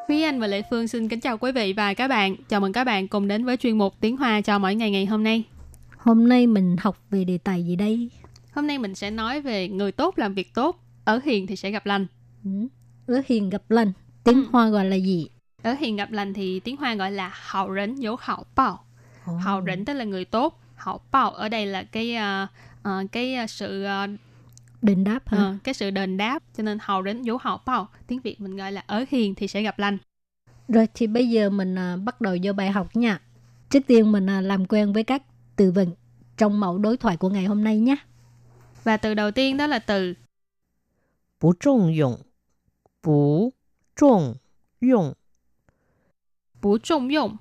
[0.07, 2.35] Thúy Anh và Lệ Phương xin kính chào quý vị và các bạn.
[2.49, 5.05] Chào mừng các bạn cùng đến với chuyên mục Tiếng Hoa cho mỗi ngày ngày
[5.05, 5.43] hôm nay.
[5.97, 8.09] Hôm nay mình học về đề tài gì đây?
[8.55, 11.71] Hôm nay mình sẽ nói về người tốt làm việc tốt, ở hiền thì sẽ
[11.71, 12.07] gặp lành.
[12.43, 12.49] Ừ.
[13.07, 13.91] Ở hiền gặp lành,
[14.23, 14.35] tiếng.
[14.35, 14.49] Ừ.
[14.51, 15.27] Hoa gọi là gì?
[15.63, 18.83] Ở hiền gặp lành thì tiếng Hoa gọi là hào rỉnh dấu hào bao.
[19.23, 22.49] hào Hảo rỉnh tức là người tốt, hào bao ở đây là cái uh,
[22.89, 24.09] uh, cái ờ, sự uh,
[24.81, 25.49] đền đáp hả?
[25.49, 28.57] Uh, cái sự đền đáp cho nên hào rỉnh dấu hào bao, tiếng Việt mình
[28.57, 29.97] gọi là ở hiền thì sẽ gặp lành.
[30.67, 33.21] Rồi thì bây giờ mình uh, bắt đầu vô bài học nha.
[33.69, 35.23] Trước tiên mình uh, làm quen với các
[35.55, 35.91] từ vựng
[36.37, 37.95] trong mẫu đối thoại của ngày hôm nay nhé.
[38.83, 40.13] Và từ đầu tiên đó là từ
[41.41, 42.15] Bú trọng dụng
[43.03, 43.53] Bú
[43.99, 44.35] 重
[44.81, 45.13] 用。
[46.61, 47.37] bổ trọng dụng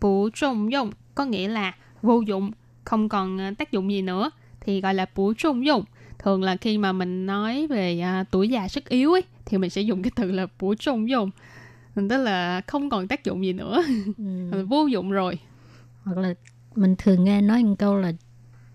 [0.00, 2.50] bù trọng dụng có nghĩa là vô dụng
[2.84, 4.30] không còn tác dụng gì nữa。
[4.60, 5.84] thì gọi là bù trọng dụng
[6.18, 9.70] thường là khi mà mình nói về à, tuổi già sức yếu ấy thì mình
[9.70, 11.30] sẽ dùng cái từ là bù trọng dụng
[11.94, 13.82] tức là không còn tác dụng gì nữa.
[14.18, 14.64] Ừ.
[14.68, 15.38] vô dụng rồi.
[16.02, 16.34] Hoặc là
[16.74, 18.12] mình thường nghe nói một câu là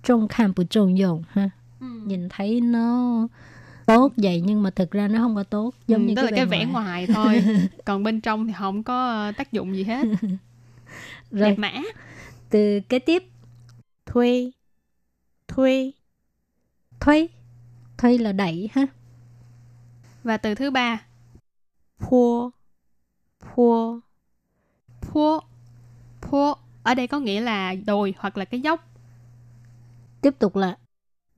[0.03, 1.49] trông kham bù trọng dụng ha?
[1.79, 1.87] Ừ.
[2.05, 3.27] nhìn thấy nó
[3.86, 6.32] tốt vậy nhưng mà thực ra nó không có tốt giống ừ, như đó cái
[6.32, 7.44] là cái vẻ ngoài, thôi
[7.84, 10.06] còn bên trong thì không có ờ, tác dụng gì hết
[11.30, 11.72] rồi đẹp mã
[12.50, 13.24] từ kế tiếp
[14.06, 14.50] thuê
[15.48, 15.92] thuê
[17.00, 17.28] thuê
[17.98, 18.86] thuê là đẩy ha
[20.24, 21.02] và từ thứ ba
[21.98, 22.50] pua
[23.54, 24.00] pua
[25.00, 25.40] pua
[26.20, 28.88] pua ở đây có nghĩa là đồi hoặc là cái dốc
[30.20, 30.76] tiếp tục là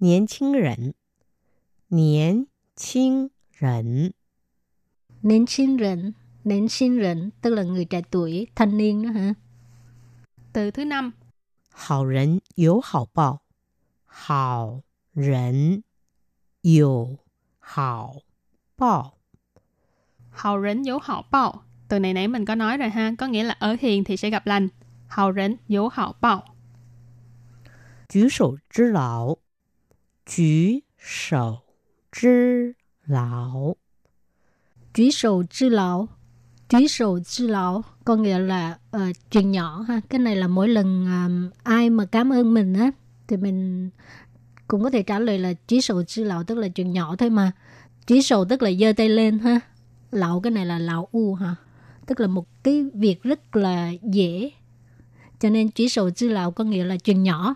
[0.02, 0.94] 年轻人
[1.88, 2.46] 年
[2.76, 4.12] 轻人
[5.20, 9.34] 年轻人 年轻人 tức là người trẻ tuổi, thanh niên đó hả?
[10.52, 11.12] Từ thứ năm
[11.70, 13.38] 好人有好报
[14.04, 14.82] 好
[15.14, 15.82] 人
[16.62, 17.18] 有
[17.58, 18.22] 好
[18.76, 19.18] 报
[20.30, 23.42] Hậu rỉnh dấu hậu bao Từ này nãy mình có nói rồi ha Có nghĩa
[23.42, 24.68] là ở hiền thì sẽ gặp lành
[25.08, 26.44] Hậu rỉnh dấu hậu bao
[28.08, 29.38] 举手之劳
[30.26, 31.62] 举手
[32.21, 32.73] Zhi
[33.07, 33.75] lão
[34.93, 35.11] Trí
[35.69, 36.07] lão
[37.39, 39.01] lão Có nghĩa là uh,
[39.31, 42.91] chuyện nhỏ ha Cái này là mỗi lần um, ai mà cảm ơn mình á
[43.27, 43.89] Thì mình
[44.67, 47.29] cũng có thể trả lời là chỉ sầu chứ lão Tức là chuyện nhỏ thôi
[47.29, 47.51] mà
[48.07, 49.59] chỉ sầu tức là giơ tay lên ha
[50.11, 51.55] Lão cái này là lão u ha
[52.05, 54.51] Tức là một cái việc rất là dễ
[55.39, 57.55] Cho nên chỉ sầu chứ lão có nghĩa là chuyện nhỏ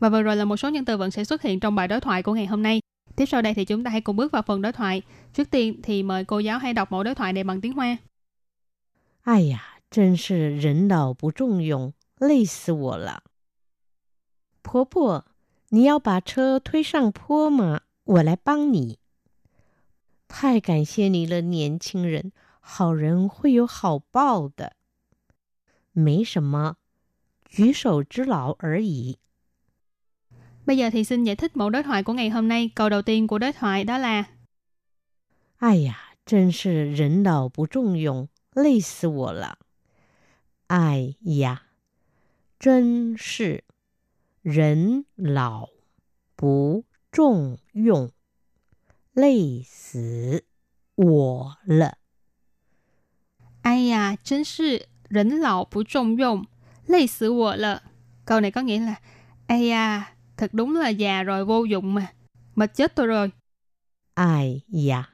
[0.00, 2.00] và vừa rồi là một số nhân từ vựng sẽ xuất hiện trong bài đối
[2.00, 2.80] thoại của ngày hôm nay.
[3.15, 5.01] Tiếp sau đây thì chúng ta hãy cùng bước vào phần đối thoại.
[5.33, 7.97] Trước tiên thì mời cô giáo hãy đọc mẫu đối thoại này bằng tiếng Hoa.
[9.23, 13.23] 哎呀，真是人老不重用，累死我了。
[14.63, 15.25] 婆婆，
[15.69, 17.81] 你要把车推上坡吗？
[18.03, 18.97] 我来帮你。
[20.27, 24.73] 太感谢你了，年轻人，好人会有好报的。
[25.91, 26.77] 没什么，
[27.45, 29.17] 举手之劳而已。
[30.65, 32.69] Bây giờ thì xin giải thích mẫu đối thoại của ngày hôm nay.
[32.75, 34.23] Câu đầu tiên của đối thoại đó là
[35.59, 39.57] 哎呀，真是人老不重用，累死我了。
[40.67, 41.63] 哎呀，
[42.59, 43.63] 真是
[44.41, 45.67] 人老
[46.35, 48.11] 不重用，
[49.13, 50.43] 累死
[50.95, 51.97] 我了。
[53.61, 56.47] 哎呀，真是人老不重用，
[56.87, 57.83] 累死我了。
[58.25, 58.95] Câu này có nghĩa là
[59.47, 62.06] Ây da, Thật đúng là già rồi vô dụng mà.
[62.54, 63.30] Mệt chết tôi rồi.
[64.14, 65.04] Ai da.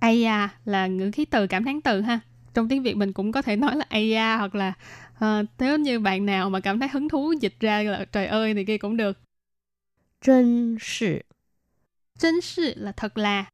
[0.00, 2.20] Ai da là ngữ khí từ cảm thán từ ha.
[2.54, 4.72] Trong tiếng Việt mình cũng có thể nói là ai da hoặc là
[5.14, 8.54] uh, nếu như bạn nào mà cảm thấy hứng thú dịch ra là trời ơi
[8.54, 9.18] thì kia cũng được.
[10.20, 11.22] Chân sự.
[12.18, 13.44] Chân sự là thật là.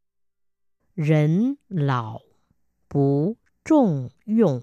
[0.96, 2.20] Rấn lão
[2.94, 4.60] bú trọng dụng.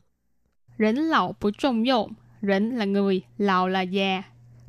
[0.79, 2.13] Rấn lão bú trọng dụng.
[2.41, 4.23] Rấn là người, lão là già,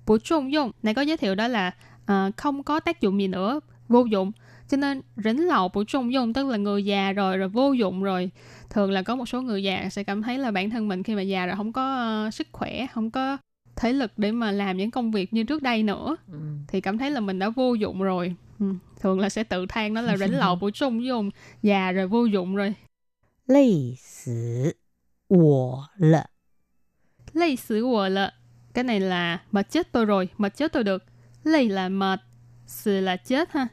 [0.06, 1.70] bổ trung dụng này có giới thiệu đó là
[2.02, 4.32] uh, không có tác dụng gì nữa vô dụng.
[4.68, 8.02] Cho nên rỉnh lậu bổ trung dụng tức là người già rồi rồi vô dụng
[8.02, 8.30] rồi
[8.70, 11.14] thường là có một số người già sẽ cảm thấy là bản thân mình khi
[11.14, 13.36] mà già rồi không có uh, sức khỏe không có
[13.76, 16.38] thể lực để mà làm những công việc như trước đây nữa ừ.
[16.68, 18.34] thì cảm thấy là mình đã vô dụng rồi.
[18.58, 18.66] Ừ.
[19.00, 21.30] thường là sẽ tự than đó là rảnh lậu bổ sung dùng
[21.62, 22.74] già rồi vô dụng rồi.
[23.46, 24.72] Lây sử
[27.32, 27.82] lây sử
[28.75, 31.03] cái này là mệt chết tôi rồi, mệt chết tôi được.
[31.43, 32.19] Lây là mệt,
[32.65, 33.67] sự là chết ha.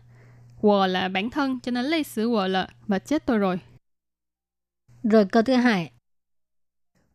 [0.61, 3.61] Wo là bản thân, cho nên lây sự wo là mệt chết tôi rồi.
[5.03, 5.92] Rồi câu thứ hai.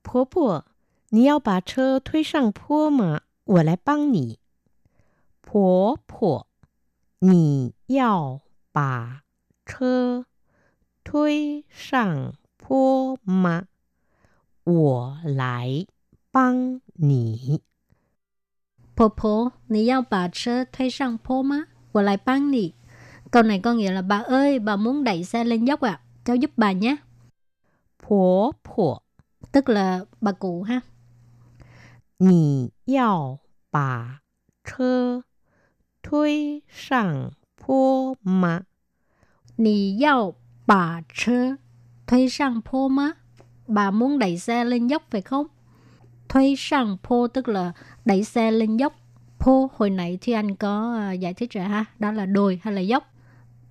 [0.03, 0.65] 婆婆，
[1.09, 3.21] 你要把车推上坡吗？
[3.45, 4.39] 我来帮你。
[5.41, 6.47] 婆婆，
[7.19, 9.23] 你要把
[9.65, 10.25] 车
[11.03, 13.67] 推上坡吗？
[14.63, 15.85] 我来
[16.31, 17.61] 帮你。
[18.97, 21.65] 婆婆, nì yao bà车推上坡吗?
[21.93, 22.71] Wo lại bang nì.
[23.31, 25.91] Câu này có nghĩa là bà ơi, bà muốn đẩy xe lên dốc ạ.
[25.91, 26.01] À?
[26.25, 26.95] Cháu giúp bà nhé.
[27.99, 28.99] 婆婆，
[29.51, 30.81] Tức là bà cụ ha.
[32.17, 33.39] 你要
[33.71, 34.21] 把
[34.63, 35.23] 车
[36.01, 38.61] 推上坡吗？
[39.57, 41.57] Nì yao bà车
[42.07, 43.13] 推上坡吗?
[43.67, 45.47] Bà muốn đẩy xe lên dốc phải không?
[46.29, 47.71] Thuê sang po tức là
[48.05, 48.93] đẩy xe lên dốc.
[49.39, 51.85] Po hồi nãy thì anh có à, giải thích rồi ha.
[51.99, 53.13] Đó là đồi hay là dốc.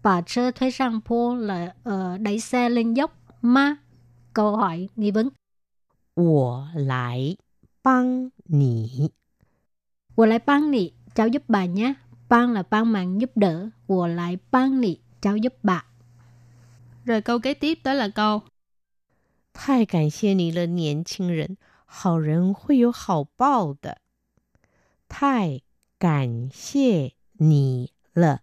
[0.02, 3.18] Bà chơ thuê sang po là ờ, đẩy xe lên dốc.
[3.42, 3.76] Ma
[4.32, 5.30] câu hỏi nghi vấn.
[6.14, 7.36] 我来
[7.82, 9.10] 帮你。
[10.16, 11.94] Wo lại bang nị, cháu giúp bà nhé.
[12.28, 13.68] Bang là bang mạng giúp đỡ.
[13.88, 15.84] Wo lại bang nị, cháu giúp bà.
[17.04, 18.42] Rồi câu kế tiếp đó là câu
[19.54, 24.00] 太感谢你了，年轻人， 好人会有好报的。
[25.08, 25.60] 太
[25.98, 28.42] 感谢你了，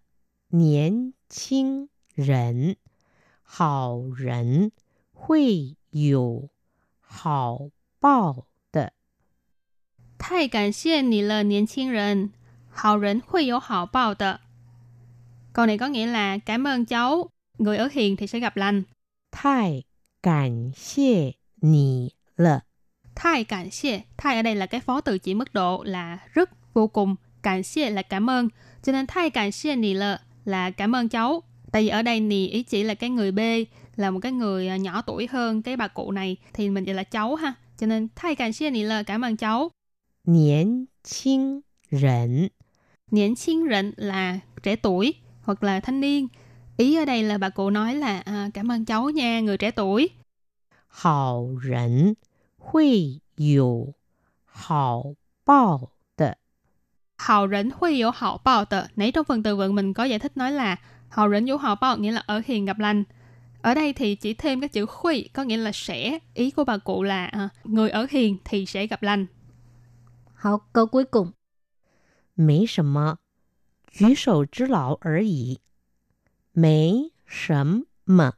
[0.50, 2.78] 年轻人，
[3.42, 4.72] 好人
[5.12, 6.50] 会有
[7.00, 7.70] 好
[8.00, 8.94] 报的。
[10.20, 12.32] Thay cảm ơn nì lờ niên轻人
[12.72, 14.42] hào人会有好报的
[15.54, 18.84] Câu này có nghĩa là cảm ơn cháu, người ở hiền thì sẽ gặp lành.
[19.32, 19.86] 太
[20.22, 22.64] 感谢你了，
[23.15, 26.51] Thai cảm xie, thai ở đây là cái phó từ chỉ mức độ là rất,
[26.75, 27.17] vô cùng.
[27.43, 28.49] Cảm xie là cảm ơn.
[28.83, 31.43] Cho nên thai cảm xie nì lợ là cảm ơn cháu.
[31.73, 33.41] Tại vì ở đây nì ý chỉ là cái người B,
[33.97, 36.95] là một cái người à, nhỏ tuổi hơn cái bà cụ này thì mình gọi
[36.95, 37.55] là cháu ha.
[37.79, 39.71] Cho nên thai cảm xie nì lợ cảm ơn cháu.
[40.27, 42.49] Niên chinh rẩn.
[43.11, 46.29] Niên chinh rẩn là trẻ tuổi hoặc là thanh niên.
[46.77, 49.71] Ý ở đây là bà cụ nói là à, cảm ơn cháu nha, người trẻ
[49.71, 50.09] tuổi.
[50.89, 52.15] Hào rẩn
[52.64, 53.94] 会有
[54.46, 56.38] 好报的。
[57.18, 58.84] Hào rỉnh huy有hảo bao tờ.
[58.96, 60.76] Nãy trong phần từ vựng mình có giải thích nói là
[61.10, 63.04] hào rỉnh有hảo bao nghĩa là ở hiền gặp lành.
[63.62, 66.20] Ở đây thì chỉ thêm cái chữ huy có nghĩa là sẽ.
[66.34, 69.26] Ý của bà cụ là à, người ở hiền thì sẽ gặp lành.
[70.34, 71.34] Hảo, câu cuối cùng.
[72.36, 73.18] 没什么，
[73.92, 75.60] 举手之劳而已。
[76.54, 78.34] 没什么，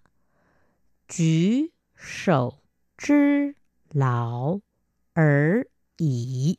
[1.08, 2.64] 举手
[2.98, 3.56] 之
[3.94, 4.60] 劳
[5.14, 5.66] 而
[5.98, 6.58] 已。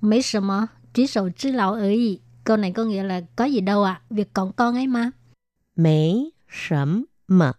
[0.00, 2.20] Mấy sợ mà, chỉ sầu chứ lão ở ý.
[2.44, 5.12] Câu này có nghĩa là có gì đâu ạ, việc còn con ấy mà.
[5.74, 7.54] 没什么，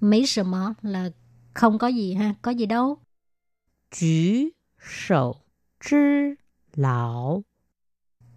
[0.00, 1.10] Mấy sợ mà là
[1.54, 2.98] không có gì ha, có gì đâu.
[3.90, 5.42] 举手
[5.80, 6.36] 之
[6.74, 7.42] 劳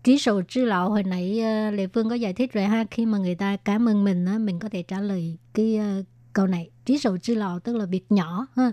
[0.03, 3.05] Chỉ sầu chứ lão hồi nãy ờ, Lệ Phương có giải thích rồi ha, khi
[3.05, 6.47] mà người ta cảm ơn mình á, mình có thể trả lời cái ờ, câu
[6.47, 6.69] này.
[6.85, 8.71] Chỉ sầu chứ lão tức là việc nhỏ ha.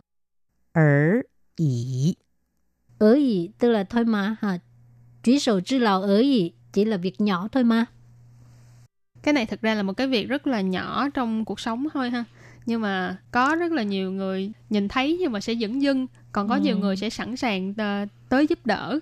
[0.74, 1.22] 而
[1.58, 2.16] 已。
[3.00, 4.60] Ở ý tức là thôi mà ha.
[5.24, 7.86] Chỉ sầu chứ lão ở ý chỉ là việc nhỏ thôi mà.
[9.24, 12.10] Cái này thực ra là một cái việc rất là nhỏ trong cuộc sống thôi
[12.10, 12.24] ha.
[12.66, 16.08] Nhưng mà có rất là nhiều người nhìn thấy nhưng mà sẽ dửng dưng.
[16.32, 16.62] Còn có Ừ.
[16.62, 17.74] nhiều người sẽ sẵn sàng
[18.30, 19.00] tới giúp đỡ.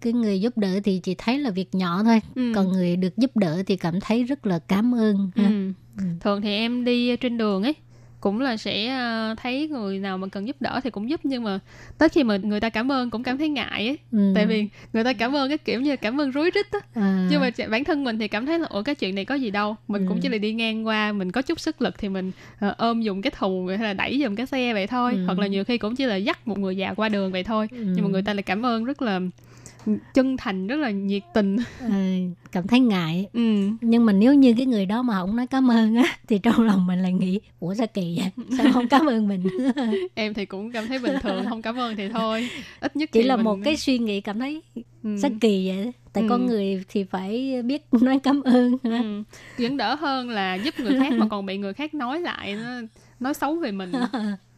[0.00, 2.20] Cái người giúp đỡ thì chỉ thấy là việc nhỏ thôi.
[2.34, 2.52] Ừ.
[2.54, 5.48] Còn người được giúp đỡ thì cảm thấy rất là cảm ơn ha.
[5.48, 5.72] Ừ.
[5.98, 6.04] Ừ.
[6.20, 7.74] Thường thì em đi trên đường ấy
[8.22, 11.42] cũng là sẽ ờ, thấy người nào mà cần giúp đỡ thì cũng giúp nhưng
[11.44, 11.58] mà
[11.98, 14.32] tới khi mà người ta cảm ơn cũng cảm thấy ngại ấy Ừ.
[14.34, 17.26] tại vì người ta cảm ơn cái kiểu như cảm ơn rối rít á À,
[17.30, 19.50] nhưng mà bản thân mình thì cảm thấy là ủa cái chuyện này có gì
[19.50, 20.20] đâu mình cũng Ừ.
[20.22, 23.22] chỉ là đi ngang qua mình có chút sức lực thì mình ờ, ôm dùng
[23.22, 25.24] cái thùng hay là đẩy dùng cái xe vậy thôi Ừ.
[25.26, 27.68] hoặc là nhiều khi cũng chỉ là dắt một người già qua đường vậy thôi
[27.70, 27.76] Ừ.
[27.94, 29.20] nhưng mà người ta lại cảm ơn rất là
[30.14, 31.88] chân thành rất là nhiệt tình ờ,
[32.52, 33.26] cảm thấy ngại.
[33.32, 33.40] ừ.
[33.80, 36.60] Nhưng mà nếu như cái người đó mà không nói cảm ơn á thì trong
[36.62, 38.46] lòng mình lại nghĩ ủa sao kỳ vậy?
[38.58, 39.42] Sao không cảm ơn mình?
[40.14, 42.48] em thì cũng cảm thấy bình thường không cảm ơn thì thôi
[42.80, 44.62] ít nhất Chỉ là mình- một cái suy nghĩ cảm thấy
[45.02, 45.16] ừ.
[45.22, 45.92] sao kỳ vậy?
[46.12, 46.28] Tại Ừ.
[46.30, 48.76] con người thì phải biết nói cảm ơn.
[48.82, 49.22] Ừ.
[49.58, 52.70] vẫn đỡ hơn là giúp người khác mà còn bị người khác nói lại nó
[53.20, 53.92] nói xấu về mình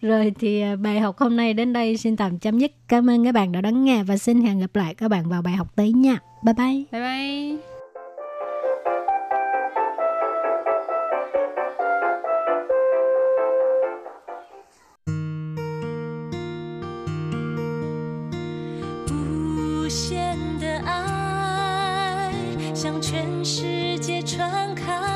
[0.00, 1.96] rồi thì à, bài học hôm nay đến đây.
[1.96, 2.72] Xin tạm chấm dứt.
[2.88, 5.42] Cảm ơn các bạn đã lắng nghe và xin hẹn gặp lại các bạn vào
[5.42, 6.18] bài học tới nha.
[6.44, 6.84] Bye bye.
[6.92, 7.76] Bye bye.
[22.66, 25.15] Hãy subscribe cho kênh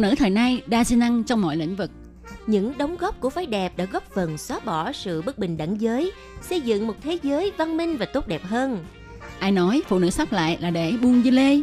[0.00, 1.90] Nữ thời nay đa sinh năng trong mọi lĩnh vực.
[2.46, 5.80] Những đóng góp của phái đẹp đã góp phần xóa bỏ sự bất bình đẳng
[5.80, 8.84] giới, xây dựng một thế giới văn minh và tốt đẹp hơn.
[9.38, 11.58] Ai nói phụ nữ sắp lại là để buông dưa lê?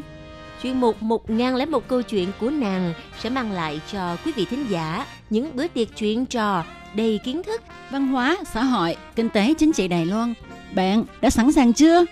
[0.64, 5.06] Chuyên mục 1001 câu chuyện của nàng sẽ mang lại cho quý vị thính giả
[5.30, 6.64] những bữa tiệc chuyện trò
[6.96, 7.62] đầy kiến thức.
[7.92, 10.34] Văn hóa, xã hội, kinh tế, chính trị Đài Loan.
[10.76, 12.06] Bạn đã sẵn sàng chưa?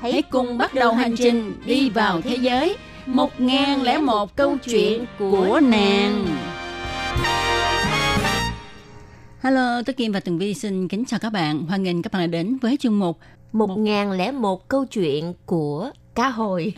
[0.00, 6.26] Hãy cùng bắt đầu hành trình đi vào thế giới 1001 câu chuyện của nàng.
[9.40, 11.66] Hello, tôi Kim và Tường Vi xin kính chào các bạn.
[11.66, 13.18] Hoan nghênh các bạn đã đến với chương mục
[13.52, 16.74] 1001 câu chuyện của cá hồi.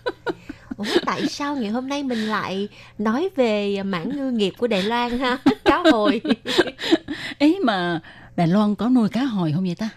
[0.76, 4.82] Ủa, tại sao ngày hôm nay mình lại nói về mảng ngư nghiệp của Đài
[4.82, 5.38] Loan ha?
[5.64, 6.20] Cá hồi.
[7.38, 8.00] Ấy mà
[8.36, 9.88] Đài Loan có nuôi cá hồi không vậy ta?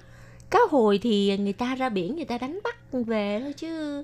[0.50, 4.04] Cá hồi thì người ta ra biển người ta đánh bắt về thôi chứ.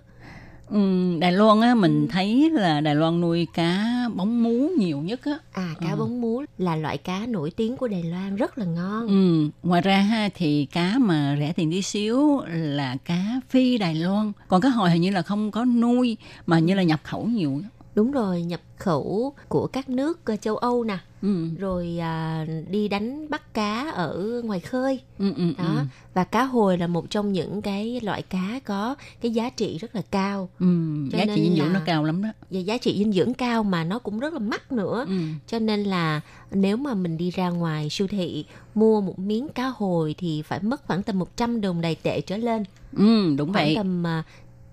[0.69, 0.79] Ừ,
[1.19, 5.37] Đài Loan á mình thấy là Đài Loan nuôi cá bóng mú nhiều nhất á.
[5.51, 5.95] À cá Ừ.
[5.97, 9.07] bóng mú là loại cá nổi tiếng của Đài Loan rất là ngon.
[9.07, 13.95] Ừ, ngoài ra ha thì cá mà rẻ tiền tí xíu là cá phi Đài
[13.95, 14.31] Loan.
[14.47, 17.61] Còn cá hồi hình như là không có nuôi mà như là nhập khẩu nhiều.
[17.95, 22.87] Đúng rồi, nhập khẩu của các nước ờ, châu Âu nè, Ừ, rồi à, đi
[22.87, 24.99] đánh bắt cá ở ngoài khơi.
[25.19, 25.85] ừ, ừ, Đó, ừ.
[26.13, 29.95] và cá hồi là một trong những cái loại cá có cái giá trị rất
[29.95, 30.49] là cao.
[30.59, 30.65] ừ
[31.11, 32.29] Cho giá trị dinh dưỡng là- nó cao lắm đó.
[32.51, 35.05] Và giá trị dinh dưỡng cao mà nó cũng rất là mắc nữa.
[35.07, 35.13] Ừ.
[35.47, 39.67] Cho nên là nếu mà mình đi ra ngoài siêu thị mua một miếng cá
[39.67, 42.63] hồi thì phải mất khoảng tầm 100 đồng đài tệ trở lên.
[42.97, 43.75] Ừ, đúng Khoảng vậy.
[43.75, 44.23] tầm à,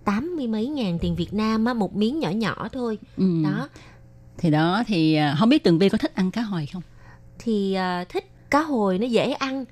[0.05, 2.99] tám mươi mấy ngàn tiền Việt Nam á, một miếng nhỏ nhỏ thôi.
[3.17, 3.25] Ừ.
[3.45, 3.69] Đó,
[4.39, 6.83] Thì đó thì à, không biết Tường Vi có thích ăn cá hồi không?
[7.39, 9.65] thì à, thích cá hồi nó dễ ăn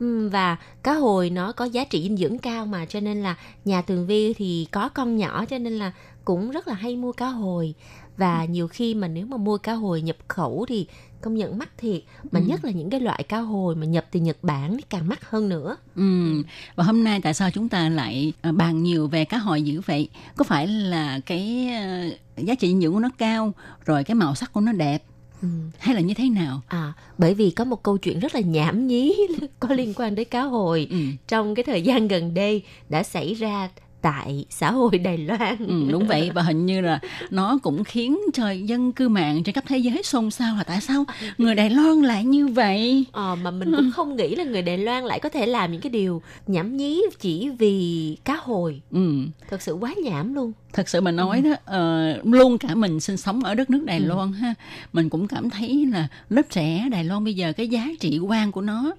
[0.00, 3.36] Ừm, và cá hồi nó có giá trị dinh dưỡng cao mà cho nên là
[3.64, 5.92] nhà tường vi thì có con nhỏ cho nên là
[6.24, 7.74] cũng rất là hay mua cá hồi
[8.16, 10.86] và nhiều khi mà nếu mà mua cá hồi nhập khẩu thì
[11.20, 12.46] công nhận mắc thiệt mà Ừ.
[12.48, 15.30] nhất là những cái loại cá hồi mà nhập từ Nhật Bản thì càng mắc
[15.30, 16.02] hơn nữa Ừ.
[16.76, 19.80] Và hôm nay tại sao chúng ta lại à, bàn nhiều về cá hồi dữ
[19.86, 20.08] vậy?
[20.36, 23.52] Có phải là cái à, giá trị dinh dưỡng của nó cao
[23.84, 25.02] rồi cái màu sắc của nó đẹp
[25.42, 25.70] Ừm.
[25.78, 26.60] hay là như thế nào?
[26.68, 29.14] à bởi vì có một câu chuyện rất là nhảm nhí
[29.60, 30.96] có liên quan đến cá hồi Ừ.
[31.28, 33.68] trong cái thời gian gần đây đã xảy ra
[34.02, 36.98] tại xã hội Đài Loan Ừ, đúng vậy và hình như là
[37.30, 40.80] nó cũng khiến cho dân cư mạng trên khắp thế giới xôn xao là tại
[40.80, 41.04] sao
[41.38, 44.78] người Đài Loan lại như vậy Ờ, mà mình cũng không nghĩ là người Đài
[44.78, 48.80] Loan lại có thể làm những cái điều nhảm nhí chỉ vì cá hồi.
[48.92, 49.12] ừ.
[49.50, 50.52] Thật sự quá nhảm luôn.
[50.72, 53.98] thật sự mà nói đó ờ, luôn cả mình sinh sống ở đất nước Đài
[53.98, 54.04] Ừ.
[54.04, 54.54] Loan ha
[54.92, 58.52] mình cũng cảm thấy là lớp trẻ Đài Loan bây giờ cái giá trị quan
[58.52, 58.92] của nó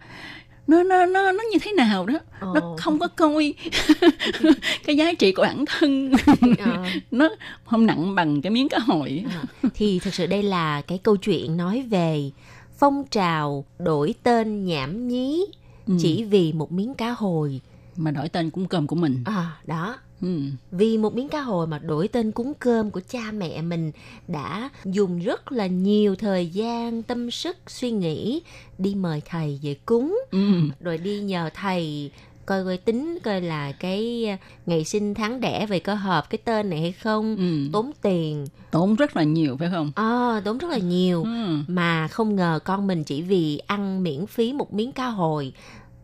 [0.67, 2.53] nó nó nó nó như thế nào đó Ồ.
[2.53, 3.53] nó không có coi
[4.85, 6.11] cái giá trị của bản thân
[6.59, 7.29] Ờ, nó
[7.65, 9.69] không nặng bằng cái miếng cá hồi ờ.
[9.73, 12.31] Thì thật sự đây là cái câu chuyện nói về
[12.77, 15.45] phong trào đổi tên nhảm nhí
[15.87, 15.93] Ừ.
[15.99, 17.61] chỉ vì một miếng cá hồi.
[17.97, 19.97] mà đổi tên cũng cơm của mình À, đó.
[20.21, 20.39] Ừ.
[20.71, 23.91] Vì một miếng cá hồi mà đổi tên cúng cơm của cha mẹ mình
[24.27, 28.41] đã dùng rất là nhiều thời gian, tâm sức, suy nghĩ
[28.77, 30.19] đi mời thầy về cúng.
[30.31, 30.39] Ừ.
[30.79, 32.11] rồi đi nhờ thầy
[32.45, 34.25] coi coi tính coi là cái
[34.65, 37.69] ngày sinh tháng đẻ về có hợp cái tên này hay không Ừ.
[37.73, 41.57] tốn tiền tốn rất là nhiều phải không à, tốn rất là nhiều ừ.
[41.67, 45.53] mà không ngờ con mình chỉ vì ăn miễn phí một miếng cá hồi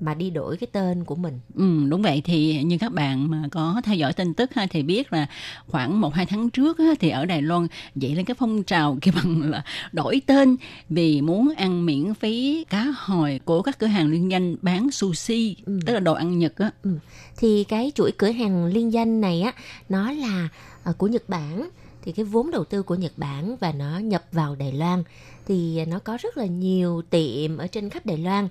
[0.06, 1.40] mà đi đổi cái tên của mình.
[1.56, 2.22] Ừ, đúng vậy.
[2.26, 5.28] Thì như các bạn mà có theo dõi tin tức ha, thì biết là
[5.68, 8.98] khoảng một hai tháng trước ha, thì ở Đài Loan dậy lên cái phong trào
[9.02, 10.56] kêu bằng là đổi tên
[10.90, 15.56] vì muốn ăn miễn phí cá hồi của các cửa hàng liên danh bán sushi
[15.66, 15.80] Ừ.
[15.86, 16.72] tức là đồ ăn Nhật á.
[17.38, 19.54] Thì cái chuỗi cửa hàng liên danh này á
[19.90, 20.50] nó là
[20.84, 21.70] à, của Nhật Bản.
[22.06, 25.04] Thì cái vốn đầu tư của Nhật Bản và nó nhập vào Đài Loan.
[25.48, 28.48] Thì nó có rất là nhiều tiệm ở trên khắp Đài Loan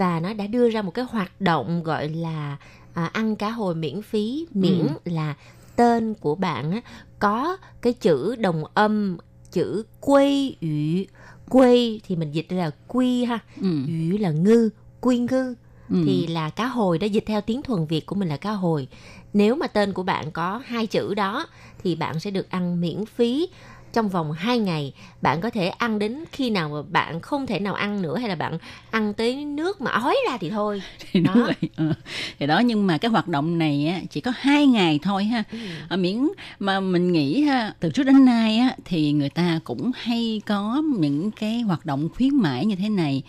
[0.00, 2.56] và nó đã đưa ra một cái hoạt động gọi là
[2.94, 5.34] à, ăn cá hồi miễn phí miễn là
[5.76, 6.80] tên của bạn á,
[7.18, 9.16] có cái chữ đồng âm
[9.52, 11.08] chữ quây ủy
[11.48, 13.68] quây thì mình dịch là quy ha ừ.
[13.86, 14.70] ủy là ngư
[15.00, 15.54] quy ngư
[15.88, 16.02] ừ.
[16.04, 18.88] thì là cá hồi đó dịch theo tiếng thuần Việt của mình là cá hồi.
[19.32, 21.46] Nếu mà tên của bạn có hai chữ đó
[21.82, 23.48] thì bạn sẽ được ăn miễn phí
[23.92, 27.58] trong vòng 2 ngày bạn có thể ăn đến khi nào mà bạn không thể
[27.58, 28.58] nào ăn nữa hay là bạn
[28.90, 30.82] ăn tới nước mà ói ra thì thôi
[31.12, 31.32] thì đó.
[31.34, 31.92] đúng vậy ừ.
[32.38, 35.44] thì đó nhưng mà cái hoạt động này á, chỉ có hai ngày thôi ha
[35.52, 35.58] ừ.
[35.88, 36.28] à, miễn
[36.58, 40.82] mà mình nghĩ ha từ trước đến nay á, thì người ta cũng hay có
[40.98, 43.22] những cái hoạt động khuyến mãi như thế này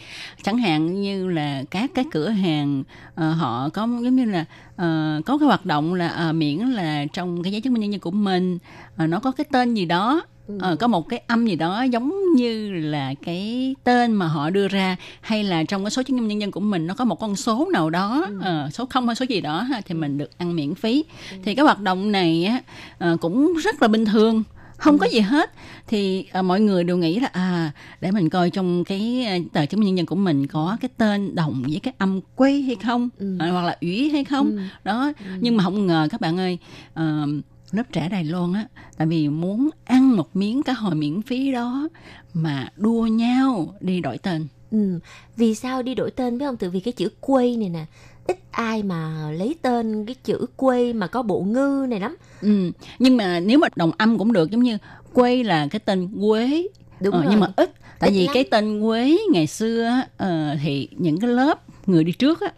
[0.43, 2.83] chẳng hạn như là các cái cửa hàng
[3.13, 7.05] uh, họ có giống như là uh, có cái hoạt động là uh, miễn là
[7.13, 8.57] trong cái giấy chứng minh nhân dân của mình
[9.03, 10.21] uh, nó có cái tên gì đó
[10.59, 14.67] ờ, có một cái âm gì đó giống như là cái tên mà họ đưa
[14.67, 17.19] ra hay là trong cái số chứng minh nhân dân của mình nó có một
[17.19, 18.39] con số nào đó ừ.
[18.43, 21.37] ờ, số không hay số gì đó thì mình được ăn miễn phí ừ.
[21.43, 22.61] thì cái hoạt động này á,
[22.97, 24.43] ờ, cũng rất là bình thường
[24.77, 24.97] không ừ.
[25.01, 25.51] có gì hết
[25.87, 27.71] thì à, mọi người đều nghĩ là à
[28.01, 31.35] để mình coi trong cái tờ chứng minh nhân dân của mình có cái tên
[31.35, 33.37] đồng với cái âm quay hay không ừ.
[33.39, 34.59] à, hoặc là ủy hay không ừ.
[34.83, 35.25] đó ừ.
[35.39, 36.57] nhưng mà không ngờ các bạn ơi
[36.93, 37.29] uh,
[37.71, 38.65] lớp trẻ Đài Loan á
[38.97, 41.87] tại vì muốn ăn một miếng cá hồi miễn phí đó
[42.33, 44.47] mà đua nhau đi đổi tên.
[44.71, 44.99] Ừ,
[45.37, 46.57] vì sao đi đổi tên biết không?
[46.57, 47.85] Từ vì cái chữ quay này nè,
[48.27, 52.15] ít ai mà lấy tên cái chữ quay mà có bộ ngư này lắm.
[52.41, 54.77] Ừ, nhưng mà nếu mà đồng âm cũng được giống như
[55.13, 56.67] quay là cái tên quế
[56.99, 57.27] Đúng ờ, rồi.
[57.31, 58.33] nhưng mà ít tại ít vì lắm.
[58.33, 60.27] cái tên quế ngày xưa uh,
[60.63, 62.51] thì những cái lớp người đi trước á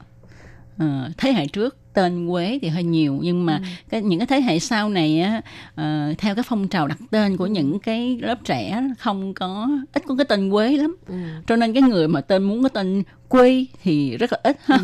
[0.86, 3.64] uh, thế hệ trước tên Quế thì hơi nhiều nhưng mà ừ.
[3.90, 5.42] cái những cái thế hệ sau này á
[5.72, 7.50] uh, theo cái phong trào đặt tên của ừ.
[7.50, 11.16] những cái lớp trẻ không có ít có cái tên Quế lắm ừ.
[11.48, 14.78] cho nên cái người mà tên muốn có tên Quy thì rất là ít ha.
[14.78, 14.84] Ừ.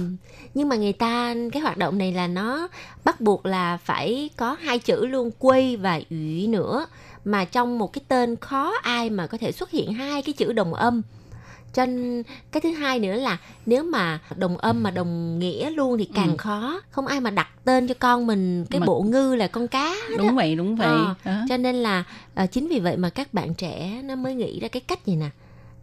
[0.54, 2.68] Nhưng mà người ta cái hoạt động này là nó
[3.04, 6.86] bắt buộc là phải có hai chữ luôn Quy và ủy nữa
[7.26, 10.54] mà trong một cái tên khó ai mà có thể xuất hiện hai cái chữ
[10.54, 11.02] đồng âm
[11.74, 11.86] cho
[12.52, 16.30] cái thứ hai nữa là nếu mà đồng âm mà đồng nghĩa luôn thì càng
[16.30, 16.36] ừ.
[16.38, 18.86] khó không ai mà đặt tên cho con mình cái mà...
[18.86, 20.34] bộ ngư là con cá đúng đó.
[20.34, 22.04] vậy đúng vậy ờ, cho nên là
[22.44, 25.16] uh, chính vì vậy mà các bạn trẻ nó mới nghĩ ra cái cách gì
[25.16, 25.30] nè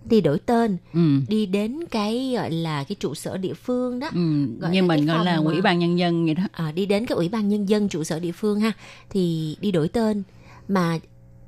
[0.09, 1.01] đi đổi tên ừ.
[1.29, 4.47] đi đến cái gọi là cái trụ sở địa phương đó ừ.
[4.61, 7.17] gọi như mình gọi là ủy ban nhân dân vậy đó à, đi đến cái
[7.17, 8.73] ủy ban nhân dân trụ sở địa phương ha
[9.11, 10.23] thì đi đổi tên
[10.69, 10.99] mà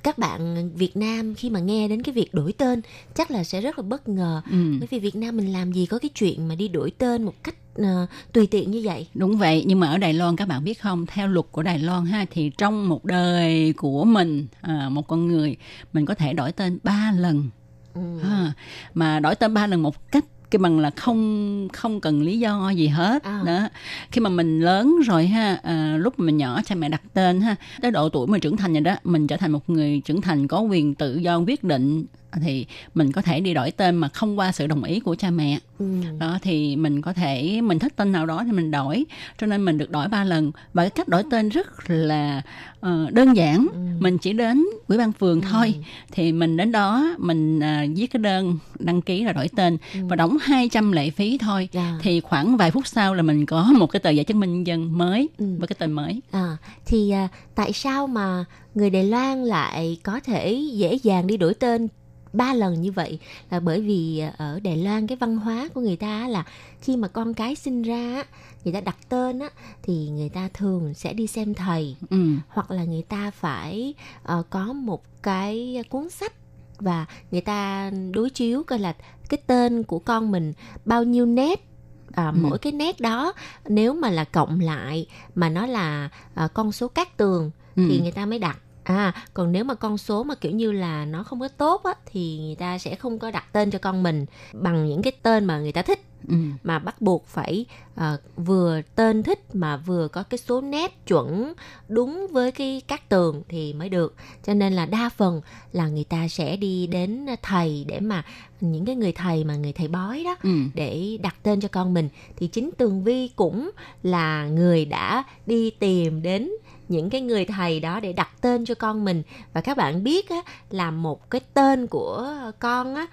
[0.08, 2.82] các bạn Việt Nam khi mà nghe đến cái việc đổi tên
[3.14, 4.56] chắc là sẽ rất là bất ngờ ừ.
[4.78, 7.34] bởi vì Việt Nam mình làm gì có cái chuyện mà đi đổi tên một
[7.42, 7.86] cách uh,
[8.32, 11.06] tùy tiện như vậy đúng vậy nhưng mà ở Đài Loan các bạn biết không
[11.06, 15.28] theo luật của Đài Loan ha thì trong một đời của mình uh, một con
[15.28, 15.56] người
[15.92, 17.50] mình có thể đổi tên ba lần
[17.94, 18.20] ừ.
[18.22, 18.52] à,
[18.94, 22.70] mà đổi tên ba lần một cách cái bằng là không không cần lý do
[22.70, 23.42] gì hết à.
[23.46, 23.68] đó
[24.10, 27.40] khi mà mình lớn rồi ha à, lúc mà mình nhỏ cha mẹ đặt tên
[27.40, 30.20] ha tới độ tuổi mà trưởng thành rồi đó mình trở thành một người trưởng
[30.20, 32.04] thành có quyền tự do quyết định
[32.42, 35.30] thì mình có thể đi đổi tên mà không qua sự đồng ý của cha
[35.30, 35.86] mẹ ừ.
[36.18, 39.04] đó thì mình có thể mình thích tên nào đó thì mình đổi
[39.38, 42.42] cho nên mình được đổi ba lần và cái cách đổi tên rất là
[42.86, 43.78] uh, đơn giản ừ.
[44.00, 45.46] mình chỉ đến ủy ban phường ừ.
[45.50, 45.74] thôi
[46.12, 50.00] thì mình đến đó mình uh, viết cái đơn đăng ký là đổi tên ừ.
[50.08, 51.86] và đóng 200 lệ phí thôi yeah.
[51.88, 51.98] Dạ.
[52.02, 54.66] thì khoảng vài phút sau là mình có một cái tờ giấy chứng minh nhân
[54.66, 55.46] dân mới ừ.
[55.58, 56.56] với cái tên mới à,
[56.86, 61.54] thì uh, tại sao mà người Đài Loan lại có thể dễ dàng đi đổi
[61.54, 61.88] tên
[62.32, 63.18] ba lần như vậy
[63.50, 66.44] là bởi vì à, ở Đài Loan cái văn hóa của người ta là
[66.80, 68.24] khi mà con cái sinh ra
[68.64, 69.48] người ta đặt tên á
[69.82, 72.26] thì người ta thường sẽ đi xem thầy ừ.
[72.48, 73.94] hoặc là người ta phải
[74.38, 76.32] uh, có một cái cuốn sách
[76.78, 78.94] và người ta đối chiếu coi là
[79.28, 80.52] cái tên của con mình
[80.84, 81.64] bao nhiêu nét
[82.12, 82.38] à, ừ.
[82.40, 83.32] mỗi cái nét đó
[83.68, 87.82] nếu mà là cộng lại mà nó là à, con số cát tường ừ.
[87.88, 88.58] thì người ta mới đặt
[88.88, 91.94] À, còn nếu mà con số mà kiểu như là nó không có tốt á
[92.06, 95.44] thì người ta sẽ không có đặt tên cho con mình bằng những cái tên
[95.44, 96.34] mà người ta thích ừ.
[96.62, 97.64] mà bắt buộc phải
[97.94, 98.02] uh,
[98.36, 101.52] vừa tên thích mà vừa có cái số nét chuẩn
[101.88, 104.14] đúng với cái các tường thì mới được
[104.46, 105.40] cho nên là đa phần
[105.72, 108.24] là người ta sẽ đi đến thầy để mà
[108.60, 110.50] những cái người thầy mà người thầy bói đó ừ.
[110.74, 113.70] để đặt tên cho con mình thì chính tường vi cũng
[114.02, 116.50] là người đã đi tìm đến
[116.88, 119.22] những cái người thầy đó để đặt tên cho con mình.
[119.52, 120.36] Và các bạn biết á,
[120.70, 123.06] là một cái tên của con á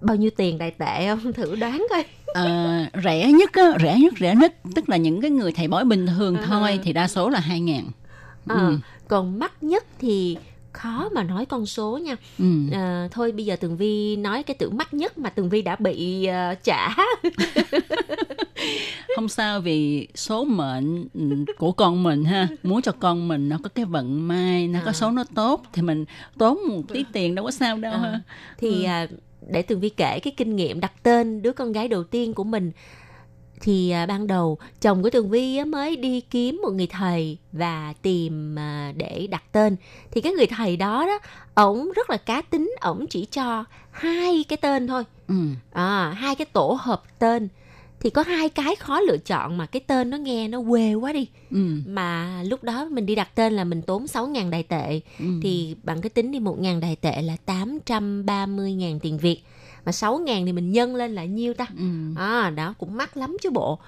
[0.00, 1.32] bao nhiêu tiền đại tệ không?
[1.32, 2.04] Thử đoán coi.
[2.34, 4.54] À, rẻ nhất á, rẻ nhất rẻ nhất.
[4.74, 6.44] Tức là những cái người thầy bói bình thường à.
[6.46, 7.90] thôi thì đa số là hai ngàn.
[8.46, 8.78] À, ừ.
[9.08, 10.36] còn mắc nhất thì
[10.72, 12.16] khó mà nói con số nha.
[12.38, 12.44] Ừ.
[12.72, 15.76] à, thôi bây giờ tường vi nói cái tưởng mắc nhất mà tường vi đã
[15.76, 16.88] bị uh, trả
[19.16, 21.08] không sao vì số mệnh
[21.58, 24.82] của con mình ha muốn cho con mình nó có cái vận may nó à.
[24.84, 26.04] có số nó tốt thì mình
[26.38, 27.98] tốn một tí tiền đâu có sao đâu à.
[27.98, 28.20] ha
[28.58, 28.88] thì ừ.
[28.88, 29.06] à,
[29.48, 32.44] để tường vi kể cái kinh nghiệm đặt tên đứa con gái đầu tiên của
[32.44, 32.72] mình
[33.60, 37.38] thì à, ban đầu chồng của Tường Vi á, mới đi kiếm một người thầy
[37.52, 39.76] và tìm à, để đặt tên
[40.10, 41.18] thì cái người thầy đó đó
[41.54, 45.34] ổng rất là cá tính ổng chỉ cho hai cái tên thôi Ừ.
[45.72, 47.48] à, hai cái tổ hợp tên
[48.00, 51.12] thì có hai cái khó lựa chọn mà cái tên nó nghe nó quê quá
[51.12, 51.66] đi Ừ.
[51.86, 55.24] mà lúc đó mình đi đặt tên là mình tốn 6.000 đài tệ Ừ.
[55.42, 59.42] thì bằng cái tính đi 1.000 đài tệ là 830.000 tiền Việt
[59.84, 61.84] mà 6.000 thì mình nhân lên là nhiêu ta Ừ.
[62.16, 63.78] à đó cũng mắc lắm chứ bộ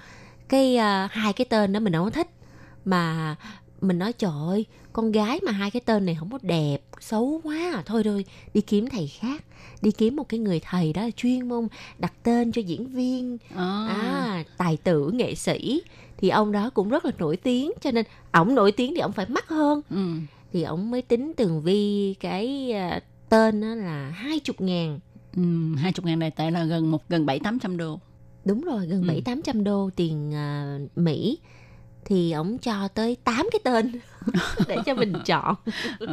[0.49, 2.27] cái à, hai cái tên đó mình không thích
[2.85, 3.35] mà
[3.81, 7.41] mình nói trời ơi con gái mà hai cái tên này không có đẹp xấu
[7.43, 7.83] quá à.
[7.85, 9.43] thôi thôi đi kiếm thầy khác
[9.81, 11.67] đi kiếm một cái người thầy đó là chuyên môn
[11.97, 13.85] đặt tên cho diễn viên À.
[13.87, 15.81] à, tài tử nghệ sĩ
[16.17, 19.11] thì ông đó cũng rất là nổi tiếng cho nên ổng nổi tiếng thì ổng
[19.11, 20.05] phải mắc hơn Ừ.
[20.53, 24.99] thì ổng mới tính tường vi cái à, tên đó là hai chục ngàn
[25.35, 25.41] Ừ.
[25.77, 27.99] hai chục ngàn đài tệ là gần một gần bảy tám trăm đô.
[28.45, 29.07] đúng rồi gần Ừ.
[29.07, 31.39] bảy tám trăm đô tiền à, mỹ
[32.05, 33.91] thì ổng cho tới 8 cái tên
[34.67, 35.55] để cho mình chọn
[35.99, 36.07] Ừ.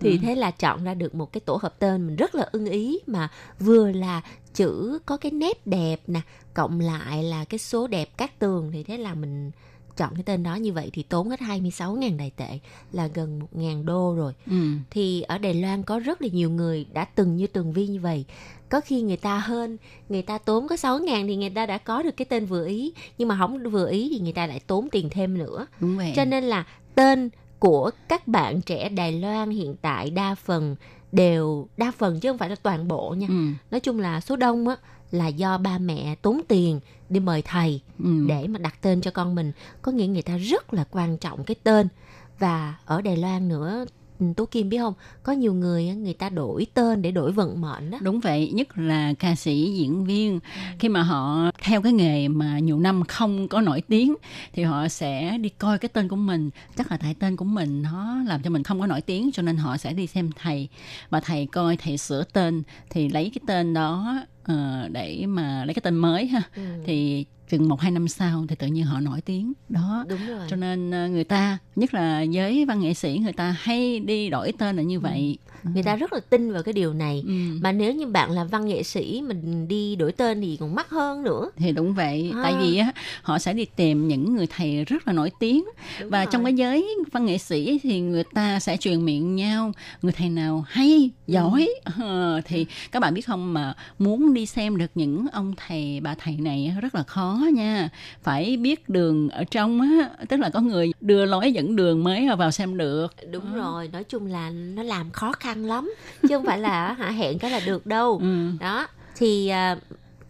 [0.00, 0.16] thì Ừ.
[0.22, 2.98] thế là chọn ra được một cái tổ hợp tên mình rất là ưng ý
[3.06, 3.28] mà
[3.60, 4.20] vừa là
[4.54, 6.20] chữ có cái nét đẹp nè
[6.54, 9.50] cộng lại là cái số đẹp các tường thì thế là mình
[9.96, 12.58] chọn cái tên đó như vậy thì tốn hết 26.000 đài tệ
[12.92, 14.56] là gần 1.000 đô rồi Ừ.
[14.90, 18.00] thì ở Đài Loan có rất là nhiều người đã từng như Tường Vi như
[18.00, 18.24] vậy
[18.68, 19.76] có khi người ta hơn
[20.08, 22.66] người ta tốn có 6 ngàn thì người ta đã có được cái tên vừa
[22.66, 25.96] ý nhưng mà không vừa ý thì người ta lại tốn tiền thêm nữa Đúng
[25.96, 26.12] vậy.
[26.16, 26.64] cho nên là
[26.94, 30.76] tên của các bạn trẻ Đài Loan hiện tại đa phần
[31.12, 33.34] đều đa phần chứ không phải là toàn bộ nha Ừ.
[33.70, 34.76] nói chung là số đông á
[35.10, 38.10] là do ba mẹ tốn tiền đi mời thầy Ừ.
[38.28, 41.44] để mà đặt tên cho con mình có nghĩa người ta rất là quan trọng
[41.44, 41.88] cái tên
[42.38, 43.84] và ở Đài Loan nữa
[44.36, 44.94] Tố Kim biết không?
[45.22, 48.78] Có nhiều người người ta đổi tên để đổi vận mệnh đó Đúng vậy, nhất
[48.78, 50.40] là ca sĩ, diễn viên.
[50.78, 54.14] Khi mà họ theo cái nghề mà nhiều năm không có nổi tiếng
[54.52, 57.82] thì họ sẽ đi coi cái tên của mình, chắc là tại tên của mình
[57.82, 60.68] nó làm cho mình không có nổi tiếng cho nên họ sẽ đi xem thầy.
[61.10, 65.74] Và thầy coi thầy sửa tên thì lấy cái tên đó ờ, để mà lấy
[65.74, 66.42] cái tên mới ha.
[66.56, 66.62] Ừ.
[66.86, 69.52] thì chừng một hai năm sau thì tự nhiên họ nổi tiếng.
[69.68, 70.04] Đó.
[70.08, 70.46] Đúng rồi.
[70.50, 74.30] Cho nên ờ, người ta nhất là giới văn nghệ sĩ người ta hay đi
[74.30, 75.38] đổi tên là như vậy.
[75.74, 77.22] Người ta rất là tin vào cái điều này.
[77.26, 77.32] Ừ.
[77.62, 80.90] mà nếu như bạn là văn nghệ sĩ mình đi đổi tên thì còn mắc
[80.90, 81.50] hơn nữa.
[81.56, 82.30] Thì đúng vậy.
[82.34, 82.40] À.
[82.42, 82.92] tại vì á
[83.22, 85.64] họ sẽ đi tìm những người thầy rất là nổi tiếng.
[86.00, 86.32] Đúng và rồi.
[86.32, 89.72] trong cái giới văn nghệ sĩ thì người ta sẽ truyền miệng nhau.
[90.02, 91.68] Người thầy nào hay giỏi.
[92.00, 96.14] Ờ, thì các bạn biết không mà muốn đi xem được những ông thầy bà
[96.14, 97.88] thầy này rất là khó nha.
[98.22, 102.28] Phải biết đường ở trong á tức là có người đưa lối dẫn đường mới
[102.38, 103.14] vào xem được.
[103.30, 107.10] Đúng rồi nói chung là nó làm khó khăn lắm chứ không phải là hả
[107.10, 108.18] hẹn cái là được đâu.
[108.22, 108.50] Ừ.
[108.60, 109.76] đó thì à,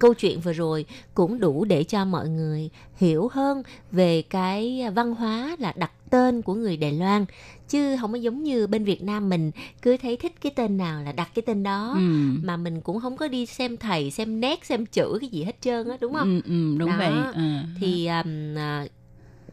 [0.04, 0.84] câu chuyện vừa rồi
[1.14, 6.42] cũng đủ để cho mọi người hiểu hơn về cái văn hóa là đặt tên
[6.42, 7.24] của người Đài Loan
[7.68, 9.50] chứ không có giống như bên Việt Nam mình
[9.82, 12.00] cứ thấy thích cái tên nào là đặt cái tên đó Ừ.
[12.42, 15.56] mà mình cũng không có đi xem thầy xem nét xem chữ cái gì hết
[15.60, 16.96] trơn á đúng không Ừ, ừ, đúng Đó.
[16.98, 17.42] vậy ờ.
[17.80, 18.86] thì um, à,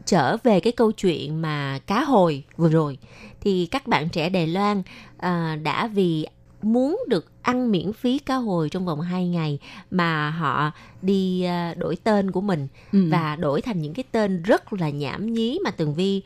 [0.06, 2.98] trở về cái câu chuyện mà cá hồi vừa rồi
[3.40, 4.82] thì các bạn trẻ Đài Loan
[5.16, 6.26] à, đã vì
[6.62, 9.58] muốn được ăn miễn phí cá hồi trong vòng 2 ngày
[9.90, 10.70] mà họ
[11.02, 13.08] đi à, đổi tên của mình Ừ.
[13.10, 16.22] và đổi thành những cái tên rất là nhảm nhí mà Tường Vi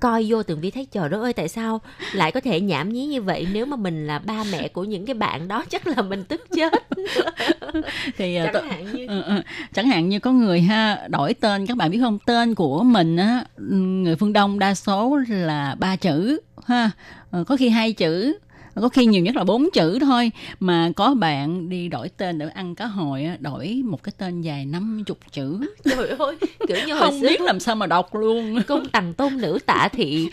[0.00, 1.80] coi vô Tường Vi thấy trời đất ơi tại sao
[2.12, 5.06] lại có thể nhảm nhí như vậy nếu mà mình là ba mẹ của những
[5.06, 6.72] cái bạn đó chắc là mình tức chết
[8.18, 9.42] thì ờ, chẳng tôi- hạn như Ừ, ừ.
[9.74, 13.16] chẳng hạn như có người ha đổi tên các bạn biết không tên của mình
[13.16, 16.90] á người phương đông đa số là ba chữ ha
[17.30, 18.38] Ờ, có khi hai chữ
[18.74, 20.30] có khi nhiều nhất là bốn chữ thôi.
[20.60, 24.66] Mà có bạn đi đổi tên để ăn cá hồi đổi một cái tên dài
[24.66, 25.60] năm chục chữ.
[25.84, 26.36] Trời ơi
[26.68, 28.62] kiểu như không xưa biết làm sao mà đọc luôn.
[28.68, 30.28] Cung tầng tôn nữ tạ thị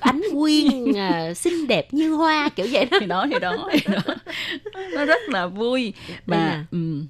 [0.00, 2.98] ánh quyên à, xinh đẹp như hoa kiểu vậy đó.
[3.00, 4.14] Thì đó thì đó, thì đó.
[4.92, 5.92] nó rất là vui.
[6.26, 7.02] Mà ừ,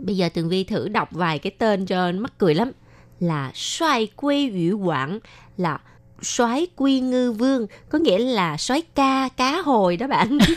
[0.00, 2.72] bây giờ tường vi thử đọc vài cái tên cho mắc cười lắm.
[3.20, 5.18] Là xoay quê ủy quảng
[5.56, 5.78] là
[6.26, 10.38] soái quy ngư vương có nghĩa là soái ca cá hồi đó bạn.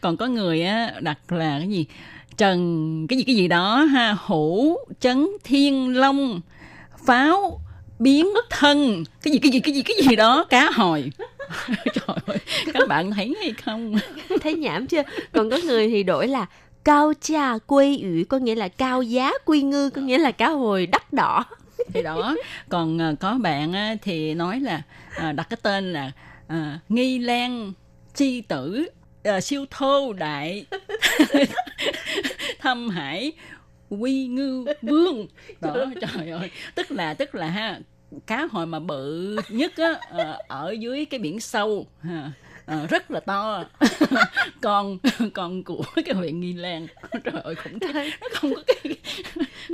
[0.00, 1.86] Còn có người á đặt là cái gì?
[2.36, 4.16] Trần cái gì cái gì đó ha?
[4.26, 6.40] Hữu chấn thiên long
[7.06, 7.60] pháo
[7.98, 9.04] biến thân.
[9.22, 10.46] Cái gì cái gì cái gì cái gì đó?
[10.50, 11.10] Cá hồi.
[11.68, 12.38] Trời ơi
[12.74, 13.94] các bạn thấy hay không?
[14.40, 15.02] Thấy nhảm chưa?
[15.32, 16.46] Còn có người thì đổi là
[16.84, 20.48] cao cha quê ủy có nghĩa là cao giá quy ngư có nghĩa là cá
[20.48, 21.44] hồi đắt đỏ
[21.92, 22.36] thì đó.
[22.68, 24.82] Còn à, có bạn á, thì nói là
[25.16, 26.12] à, đặt cái tên là
[26.46, 27.72] à, nghi lan
[28.14, 28.88] chi tử
[29.24, 30.66] à, siêu thô đại
[32.60, 33.32] thâm hải
[33.90, 35.26] quy ngư vương.
[35.60, 36.50] Đó trời ơi.
[36.74, 37.80] tức là tức là ha
[38.26, 39.94] cá hồi mà bự nhất á
[40.48, 42.32] ở dưới cái biển sâu ha
[42.66, 43.64] rất là to.
[44.62, 44.98] Còn
[45.34, 46.86] còn của cái huyện nghi lan.
[47.24, 48.96] Trời ơi khủng khiếp nó không có cái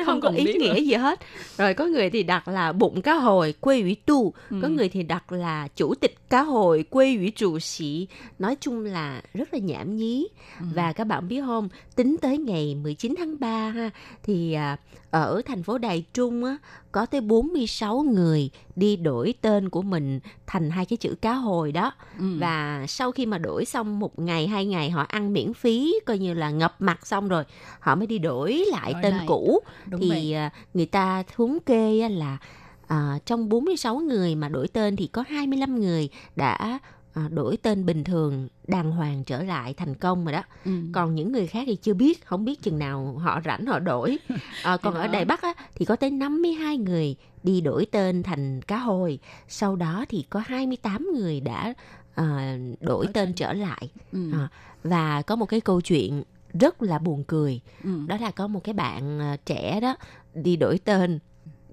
[0.00, 0.80] nó không, có còn ý biết nghĩa nữa.
[0.80, 1.20] gì hết.
[1.58, 4.32] Rồi có người thì đặt là bụng cá hồi quê ủy tu
[4.62, 8.08] có người thì đặt là chủ tịch cá hồi quê ủy chủ sĩ.
[8.38, 10.28] Nói chung là rất là nhảm nhí.
[10.74, 13.90] Và các bạn biết không tính tới ngày 19 tháng 3 ha
[14.22, 14.76] thì à,
[15.10, 16.56] ở thành phố Đài Trung á
[16.92, 21.72] có tới 46 người đi đổi tên của mình thành hai cái chữ cá hồi
[21.72, 22.24] đó Ừ.
[22.38, 26.18] và sau khi mà đổi xong một ngày hai ngày họ ăn miễn phí coi
[26.18, 27.44] như là ngập mặt xong rồi
[27.80, 29.24] họ mới đi đổi lại Đổi tên lại.
[29.28, 30.34] cũ Đúng thì vậy.
[30.34, 32.38] à, người ta thống kê là
[32.86, 36.78] à, trong 46 người mà đổi tên thì có 25 người đã
[37.14, 40.70] à, đổi tên bình thường đàng hoàng trở lại thành công rồi đó Ừ.
[40.92, 44.18] còn những người khác thì chưa biết không biết chừng nào họ rảnh họ đổi
[44.62, 45.06] à, còn ở.
[45.06, 49.76] Đài Bắc á, thì có tới 52 người đi đổi tên thành cá hồi sau
[49.76, 51.74] đó thì có 28 người đã
[52.14, 54.32] à, đổi tên trở lại Ừ.
[54.32, 54.48] à,
[54.84, 56.22] và có một cái câu chuyện
[56.60, 57.90] rất là buồn cười Ừ.
[58.06, 59.96] đó là có một cái bạn à, trẻ đó
[60.34, 61.18] đi đổi tên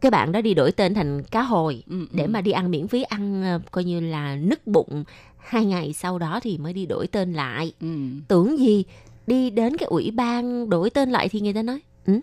[0.02, 2.28] cái bạn đó đi đổi tên thành cá hồi Ừ, để ừ.
[2.30, 5.04] mà đi ăn miễn phí ăn à, coi như là nứt bụng.
[5.38, 7.74] Hai ngày sau đó thì mới đi đổi tên lại.
[7.82, 7.88] Ừ.
[8.28, 8.84] tưởng gì
[9.28, 12.20] đi đến cái ủy ban đổi tên lại thì người ta nói ừ,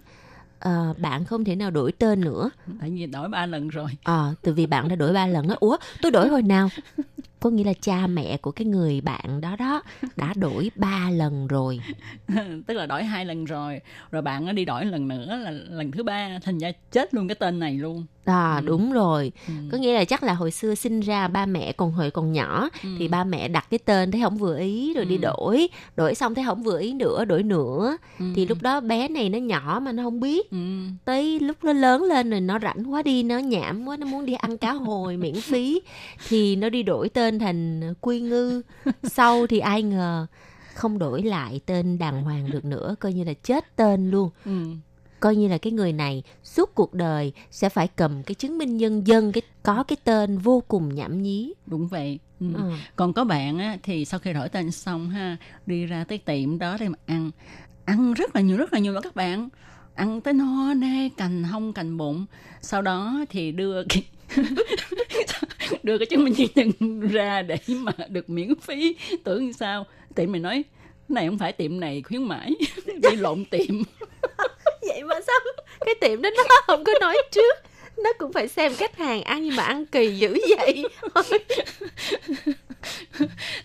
[0.58, 2.50] ờ, bạn không thể nào đổi tên nữa.
[2.80, 3.90] Tại vì đổi ba lần rồi.
[4.04, 5.56] Ờ, từ vì bạn đã đổi ba lần á.
[5.60, 6.68] Ủa tôi đổi hồi nào
[7.40, 9.82] có nghĩa là cha mẹ của cái người bạn đó đó
[10.16, 11.80] đã đổi ba lần rồi.
[12.66, 13.80] Tức là đổi hai lần rồi.
[14.10, 17.28] Rồi bạn nó đi đổi lần nữa là lần thứ ba thành ra chết luôn
[17.28, 18.04] cái tên này luôn.
[18.24, 19.32] À đúng rồi.
[19.48, 19.52] Ừ.
[19.72, 22.68] có nghĩa là chắc là hồi xưa sinh ra ba mẹ còn hồi còn nhỏ
[22.98, 25.20] thì ba mẹ đặt cái tên thấy không vừa ý rồi đi Ừ.
[25.22, 25.68] đổi.
[25.96, 27.96] Đổi xong thấy không vừa ý nữa đổi nữa.
[28.18, 28.24] Ừ.
[28.36, 30.50] thì lúc đó bé này nó nhỏ mà nó không biết.
[30.50, 30.56] Ừ.
[31.04, 34.26] tới lúc nó lớn lên rồi nó rảnh quá đi nó nhảm quá nó muốn
[34.26, 35.80] đi ăn cá hồi miễn phí
[36.28, 38.62] thì nó đi đổi tên thành quy ngư.
[39.02, 40.26] Sau thì ai ngờ
[40.74, 44.30] không đổi lại tên đàng hoàng được nữa coi như là chết tên luôn.
[44.44, 44.62] Ừ.
[45.20, 48.76] coi như là cái người này suốt cuộc đời sẽ phải cầm cái chứng minh
[48.76, 51.54] nhân dân cái có cái tên vô cùng nhảm nhí.
[51.66, 52.18] Đúng vậy.
[52.40, 52.46] Ừ.
[52.54, 52.72] Ừ.
[52.96, 55.36] còn có bạn á, thì sau khi đổi tên xong ha
[55.66, 57.30] đi ra tới tiệm đó để mà ăn.
[57.84, 59.48] Ăn rất là nhiều rất là nhiều đó các bạn.
[59.94, 62.26] Ăn tới no nê cành hông cành bụng.
[62.60, 64.04] Sau đó thì đưa cái
[65.82, 68.96] đưa cái chứng minh nhân dân ra để mà được miễn phí.
[69.24, 69.86] Tưởng sao?
[70.14, 70.64] Tiệm mày nói
[71.08, 72.54] này không phải tiệm này khuyến mãi
[72.86, 73.82] đi lộn tiệm.
[74.88, 75.38] Vậy mà sao?
[75.80, 77.58] Cái tiệm đó nó không có nói trước
[77.96, 80.84] nó cũng phải xem khách hàng ăn nhưng mà ăn kỳ dữ vậy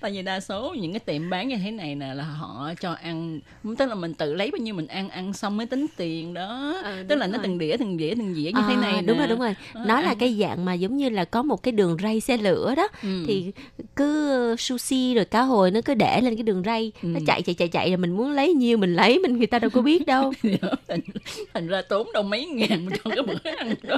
[0.02, 2.92] tại vì đa số những cái tiệm bán như thế này nè là họ cho
[3.02, 3.40] ăn
[3.78, 6.76] tức là mình tự lấy bao nhiêu mình ăn ăn xong mới tính tiền đó
[6.84, 7.44] Ờ, tức là nó rồi.
[7.44, 9.20] từng đĩa từng đĩa từng dĩa như thế À, này đúng nè.
[9.20, 11.72] rồi đúng rồi Ờ, nó là cái dạng mà giống như là có một cái
[11.72, 13.24] đường ray xe lửa đó Ừ.
[13.28, 13.52] thì
[13.96, 17.24] cứ sushi rồi cá hồi nó cứ để lên cái đường ray nó Ừ.
[17.28, 19.70] chạy chạy chạy chạy rồi mình muốn lấy nhiêu mình lấy mình người ta đâu
[19.74, 20.34] có biết đâu
[20.88, 21.00] thành,
[21.54, 23.98] thành ra tốn đâu mấy ngàn cho cái bữa ăn đó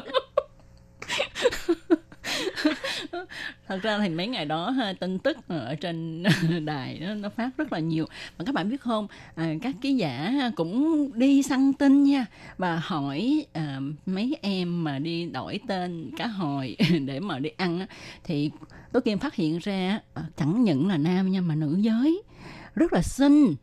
[3.67, 6.23] thật ra thì mấy ngày đó tin tức ở trên
[6.65, 8.05] đài nó, nó phát rất là nhiều.
[8.37, 12.25] Mà các bạn biết không à, các ký giả cũng đi săn tin nha
[12.57, 17.85] và hỏi à, mấy em mà đi đổi tên cá hồi để mà đi ăn
[18.23, 18.51] thì
[18.91, 22.23] tôi Kim phát hiện ra à, chẳng những là nam nha mà nữ giới.
[22.75, 23.55] Rất là xinh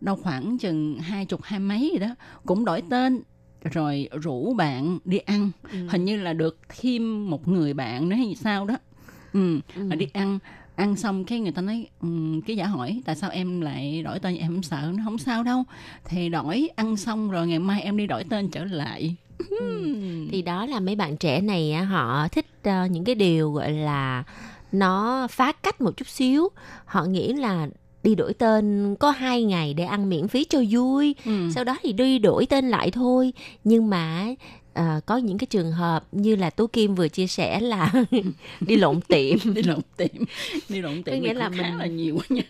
[0.00, 2.14] đâu khoảng chừng hai chục hai mấy gì đó
[2.46, 3.22] cũng đổi tên
[3.72, 5.50] rồi rủ bạn đi ăn.
[5.88, 8.76] Hình như là được thêm một người bạn nữa hay sao đó.
[9.32, 10.38] Ừ, mà đi ăn
[10.76, 14.18] ăn xong cái người ta nói um, cái giả hỏi tại sao em lại đổi
[14.18, 15.64] tên em không sợ nó không sao đâu.
[16.04, 19.16] Thì đổi ăn xong rồi ngày mai em đi đổi tên trở lại.
[20.30, 23.72] Thì đó là mấy bạn trẻ này á, họ thích ờ, những cái điều gọi
[23.72, 24.24] là
[24.72, 26.48] nó phá cách một chút xíu.
[26.84, 27.68] Họ nghĩ là
[28.04, 31.14] đi đổi tên có hai ngày để ăn miễn phí cho vui.
[31.24, 31.32] Ừ.
[31.54, 33.32] sau đó thì đi đổi tên lại thôi.
[33.64, 34.26] Nhưng mà
[34.74, 37.92] à, có những cái trường hợp như là tú kim vừa chia sẻ là
[38.60, 39.38] đi lộn tiệm.
[39.54, 40.08] Đi lộn tiệm.
[40.68, 42.42] Đi lộn tiệm Có nghĩa là cũng khá mình- là nhiều nha.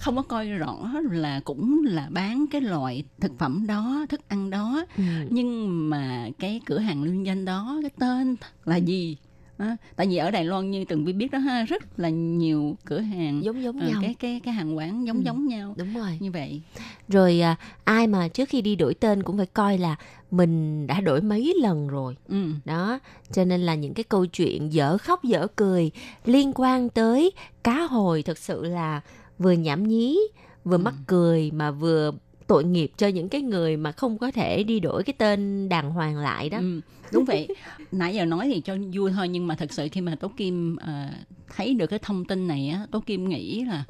[0.00, 0.76] Không có coi rõ
[1.10, 4.86] là cũng là bán cái loại thực phẩm đó thức ăn đó.
[4.96, 5.02] Ừ.
[5.30, 9.16] nhưng mà cái cửa hàng liên danh đó cái tên là gì
[9.58, 12.76] Á, tại vì ở Đài Loan như từng biết biết đó ha rất là nhiều
[12.84, 13.44] cửa hàng.
[13.44, 13.98] Giống giống ờ, nhau.
[14.02, 15.22] cái cái cái hàng quán giống Ừ.
[15.24, 15.74] giống nhau.
[15.78, 16.18] đúng rồi.
[16.20, 16.60] Như vậy.
[17.08, 19.96] Rồi à, ai mà trước khi đi đổi tên cũng phải coi là
[20.30, 22.16] mình đã đổi mấy lần rồi.
[22.28, 22.36] Ừ.
[22.64, 22.98] đó
[23.32, 25.90] cho nên là những cái câu chuyện dở khóc dở cười
[26.24, 27.30] liên quan tới
[27.62, 29.00] cá hồi thật sự là
[29.38, 30.18] vừa nhảm nhí
[30.64, 32.12] vừa mắc cười mà vừa
[32.46, 35.90] tội nghiệp cho những cái người mà không có thể đi đổi cái tên đàng
[35.90, 36.58] hoàng lại đó.
[36.58, 36.80] Ừ,
[37.12, 37.48] đúng vậy.
[37.92, 40.76] Nãy giờ nói thì cho vui thôi nhưng mà thật sự khi mà Tố Kim
[40.76, 41.12] à,
[41.56, 43.84] thấy được cái thông tin này á, Tố Kim nghĩ là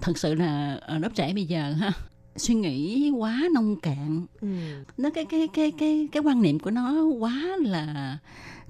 [0.00, 1.92] thật sự là ở lớp trẻ bây giờ ha
[2.36, 4.48] suy nghĩ quá nông cạn Ừ.
[4.98, 8.18] nó cái cái cái cái cái quan niệm của nó quá là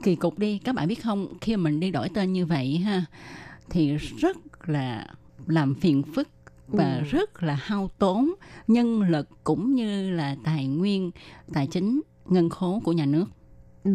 [0.02, 3.04] kỳ cục đi các bạn biết không khi mình đi đổi tên như vậy ha
[3.70, 4.36] thì rất
[4.68, 5.06] là
[5.46, 6.28] làm phiền phức
[6.68, 7.04] và Ừ.
[7.10, 8.32] rất là hao tốn
[8.68, 11.10] nhân lực cũng như là tài nguyên
[11.52, 13.24] tài chính ngân khố của nhà nước
[13.84, 13.90] Ừ.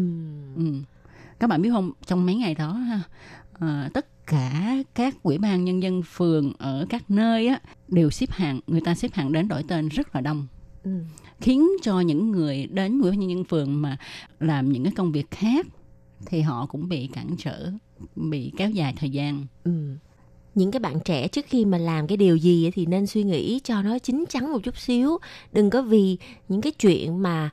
[0.56, 0.72] ừ.
[1.38, 3.00] các bạn biết không trong mấy ngày đó ha
[3.52, 8.30] ờ, tất cả các ủy ban nhân dân phường ở các nơi á đều xếp
[8.30, 10.46] hàng người ta xếp hàng đến đổi tên rất là đông
[10.82, 10.90] Ừ.
[11.40, 13.96] khiến cho những người đến ủy ban nhân dân phường mà
[14.40, 15.66] làm những cái công việc khác
[16.26, 17.70] thì họ cũng bị cản trở
[18.16, 19.96] bị kéo dài thời gian Ừ.
[20.58, 23.60] Những cái bạn trẻ trước khi mà làm cái điều gì thì nên suy nghĩ
[23.64, 25.18] cho nó chín chắn một chút xíu.
[25.52, 26.16] Đừng có vì
[26.48, 27.50] những cái chuyện mà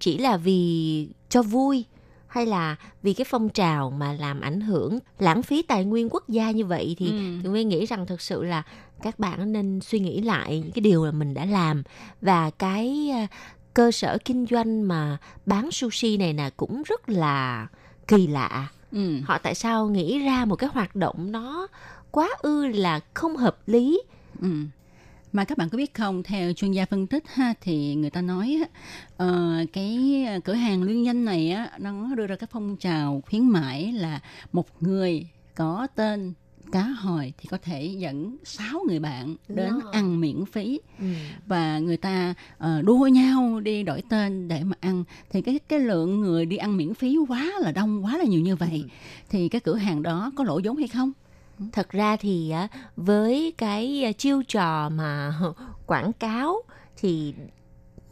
[0.00, 1.84] chỉ là vì cho vui
[2.26, 6.28] hay là vì cái phong trào mà làm ảnh hưởng lãng phí tài nguyên quốc
[6.28, 7.18] gia như vậy thì Ừ.
[7.42, 8.62] Tường Vi nghĩ rằng thực sự là
[9.02, 11.82] các bạn nên suy nghĩ lại những cái điều mà mình đã làm
[12.20, 13.26] và cái à,
[13.74, 17.66] cơ sở kinh doanh mà bán sushi này nè cũng rất là
[18.08, 19.20] kỳ lạ ừ.
[19.24, 21.66] họ tại sao nghĩ ra một cái hoạt động nó
[22.14, 24.02] quá ư là không hợp lý.
[24.40, 24.48] Ừ.
[25.32, 28.22] Mà các bạn có biết không, theo chuyên gia phân tích ha, thì người ta
[28.22, 28.64] nói
[29.16, 33.48] ờ, cái cửa hàng liên danh này á, nó đưa ra cái phong trào khuyến
[33.48, 34.20] mãi là
[34.52, 36.32] một người có tên
[36.72, 39.90] cá hồi thì có thể dẫn 6 người bạn đến Đó.
[39.92, 40.80] ăn miễn phí.
[41.46, 45.04] Và người ta ờ, đua nhau đi đổi tên để mà ăn.
[45.30, 48.40] Thì cái cái lượng người đi ăn miễn phí quá là đông quá là nhiều
[48.40, 48.84] như vậy.
[49.30, 51.12] Thì cái cửa hàng đó có lỗ vốn hay không
[51.72, 52.54] thật ra thì
[52.96, 55.34] với cái chiêu trò mà
[55.86, 56.62] quảng cáo
[56.96, 57.34] thì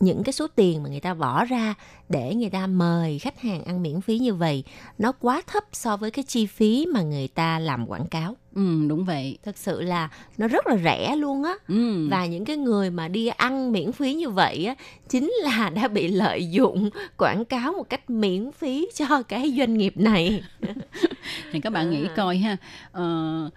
[0.03, 1.75] những cái số tiền mà người ta bỏ ra
[2.09, 4.65] để người ta mời khách hàng ăn miễn phí như vậy
[4.99, 8.87] nó quá thấp so với cái chi phí mà người ta làm quảng cáo ừ
[8.89, 12.09] đúng vậy thật sự là nó rất là rẻ luôn á ừ.
[12.11, 14.75] và những cái người mà đi ăn miễn phí như vậy á
[15.09, 19.79] chính là đã bị lợi dụng quảng cáo một cách miễn phí cho cái doanh
[19.79, 20.43] nghiệp này
[21.53, 22.13] thì các bạn nghĩ À.
[22.17, 22.57] coi ha
[22.93, 23.51] ờ,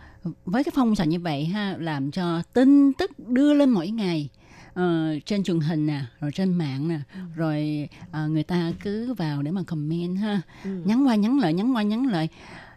[0.45, 4.29] với cái phong trào như vậy ha làm cho tin tức đưa lên mỗi ngày
[4.75, 7.19] ờ, trên truyền hình nè rồi trên mạng nè Ừ.
[7.35, 10.69] rồi ờ, người ta cứ vào để mà comment ha Ừ.
[10.85, 12.27] nhắn qua nhắn lại nhắn qua nhắn lại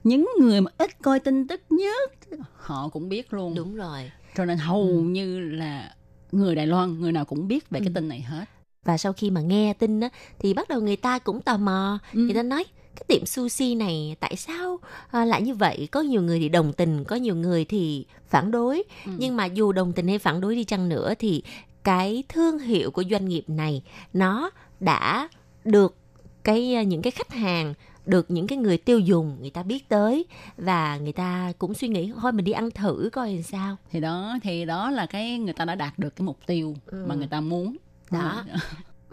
[0.05, 2.11] những người mà ít coi tin tức nhất
[2.57, 5.03] họ cũng biết luôn đúng rồi cho nên hầu Ừ.
[5.03, 5.95] như là
[6.33, 8.45] người Đài Loan người nào cũng biết về cái tin này hết
[8.85, 11.99] và sau khi mà nghe tin á thì bắt đầu người ta cũng tò mò
[12.15, 12.21] Ừ.
[12.21, 12.65] người ta nói
[12.97, 14.79] cái tiệm sushi này tại sao
[15.11, 18.51] à, lại như vậy có nhiều người thì đồng tình có nhiều người thì phản
[18.51, 19.13] đối Ừ.
[19.19, 21.43] nhưng mà dù đồng tình hay phản đối đi chăng nữa thì
[21.89, 23.83] cái thương hiệu của doanh nghiệp này
[24.13, 25.29] nó đã
[25.65, 25.97] được
[26.45, 27.75] cái à, những cái khách hàng
[28.07, 30.25] được những cái người tiêu dùng người ta biết tới
[30.57, 34.01] và người ta cũng suy nghĩ thôi mình đi ăn thử coi làm sao thì
[34.01, 37.05] đó thì đó là cái người ta đã đạt được cái mục tiêu Ừ.
[37.09, 37.77] mà người ta muốn
[38.11, 38.45] Đó.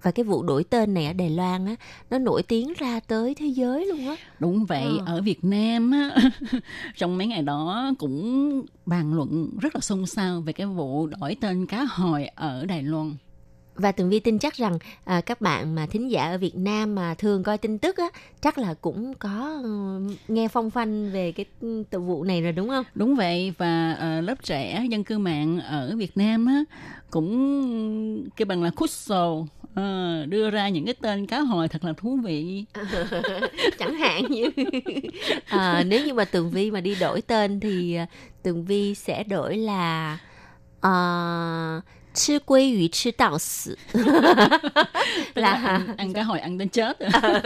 [0.06, 1.76] Và cái vụ đổi tên này ở Đài Loan á
[2.10, 5.16] nó nổi tiếng ra tới thế giới luôn á Đúng vậy, Ờ.
[5.16, 6.16] ở Việt Nam á,
[6.98, 11.36] trong mấy ngày đó cũng bàn luận rất là xôn xao về cái vụ đổi
[11.42, 13.16] tên cá hồi ở Đài Loan.
[13.76, 16.96] và tường vi tin chắc rằng à, các bạn mà thính giả ở Việt Nam
[16.96, 18.06] mà thường coi tin tức á
[18.42, 21.46] chắc là cũng có ừ, nghe phong phanh về cái
[21.90, 25.60] từ vụ này rồi đúng không Đúng vậy và ờ, lớp trẻ dân cư mạng
[25.60, 26.64] ở Việt Nam á
[27.12, 29.36] cũng cái bằng là Kusso
[29.76, 32.66] à, đưa ra những cái tên cá hồi thật là thú vị.
[32.74, 32.84] À,
[33.80, 34.50] chẳng hạn như.
[35.46, 38.06] À, nếu như mà tường vi mà đi đổi tên thì à,
[38.44, 40.18] tường vi sẽ đổi là
[40.88, 43.78] uh, chứ quê ủy chứ tạo sự
[45.36, 47.00] là ăn, ăn cá hồi ăn đến chết.
[47.12, 47.42] À.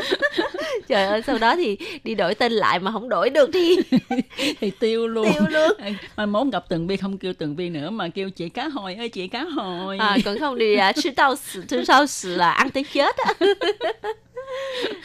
[0.88, 3.76] trời ơi sau đó thì đi đổi tên lại mà không đổi được thì
[4.60, 5.32] thì tiêu luôn.
[5.32, 5.72] Tiêu luôn.
[6.16, 8.94] Mà muốn gặp tường vi không kêu tường vi nữa mà kêu chị cá hồi
[8.94, 9.98] ơi chị cá hồi.
[9.98, 11.34] À còn không thì à, chứ tao
[11.68, 13.34] chứ sao là ăn tới chết á.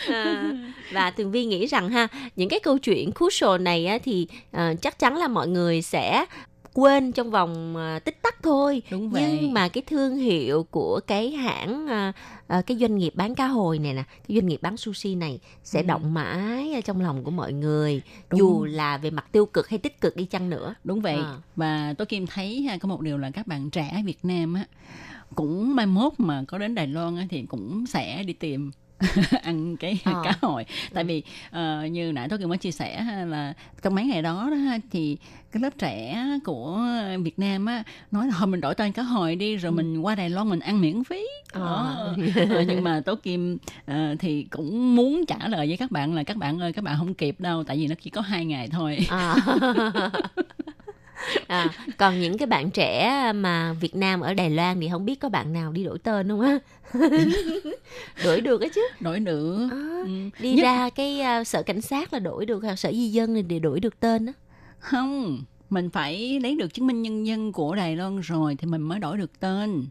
[0.08, 0.52] À,
[0.92, 4.74] và tường vi nghĩ rằng ha những cái câu chuyện crucial này á, thì à,
[4.82, 6.26] chắc chắn là mọi người sẽ
[6.82, 9.40] quên trong vòng à, tích tắc thôi Đúng vậy.
[9.42, 12.14] nhưng mà cái thương hiệu của cái hãng à,
[12.48, 15.40] à, cái doanh nghiệp bán cá hồi này nè cái doanh nghiệp bán sushi này
[15.64, 15.86] sẽ Ừ.
[15.88, 18.40] động mãi ở trong lòng của mọi người Đúng.
[18.40, 21.16] dù là về mặt tiêu cực hay tích cực đi chăng nữa Đúng vậy.
[21.16, 21.36] À.
[21.56, 24.66] Và tôi Kim thấy ha, có một điều là các bạn trẻ Việt Nam á
[25.36, 28.72] cũng mai mốt mà có đến Đài Loan á, thì cũng sẽ đi tìm
[29.44, 30.22] ăn cái Ờ.
[30.26, 34.22] cá hồi tại vì ờ, như nãy tôi mới chia sẻ là trong mấy ngày
[34.22, 34.58] đó, đó
[34.92, 35.18] thì
[35.52, 36.80] cái lớp trẻ của
[37.24, 40.16] Việt Nam á nói là thôi mình đổi tên cá hồi đi rồi mình qua
[40.16, 41.60] Đài Loan mình ăn miễn phí Ờ.
[41.62, 42.14] Đó.
[42.68, 46.38] Nhưng mà Tố Kim ờ, thì cũng muốn trả lời với các bạn là các
[46.38, 48.98] bạn ơi các bạn không kịp đâu tại vì nó chỉ có hai ngày thôi
[49.10, 49.36] À.
[51.48, 51.68] à,
[51.98, 55.30] còn những cái bạn trẻ mà Việt Nam ở Đài Loan thì không biết có
[55.30, 56.58] bạn nào đi đổi tên không á
[58.24, 60.10] đổi được á chứ đổi được À, Ừ.
[60.40, 63.34] đi Nhất- ra cái à, sở cảnh sát là đổi được hoặc sở di dân
[63.34, 64.34] này để đổi được tên á
[64.80, 68.82] không mình phải lấy được chứng minh nhân dân của Đài Loan rồi thì mình
[68.82, 69.86] mới đổi được tên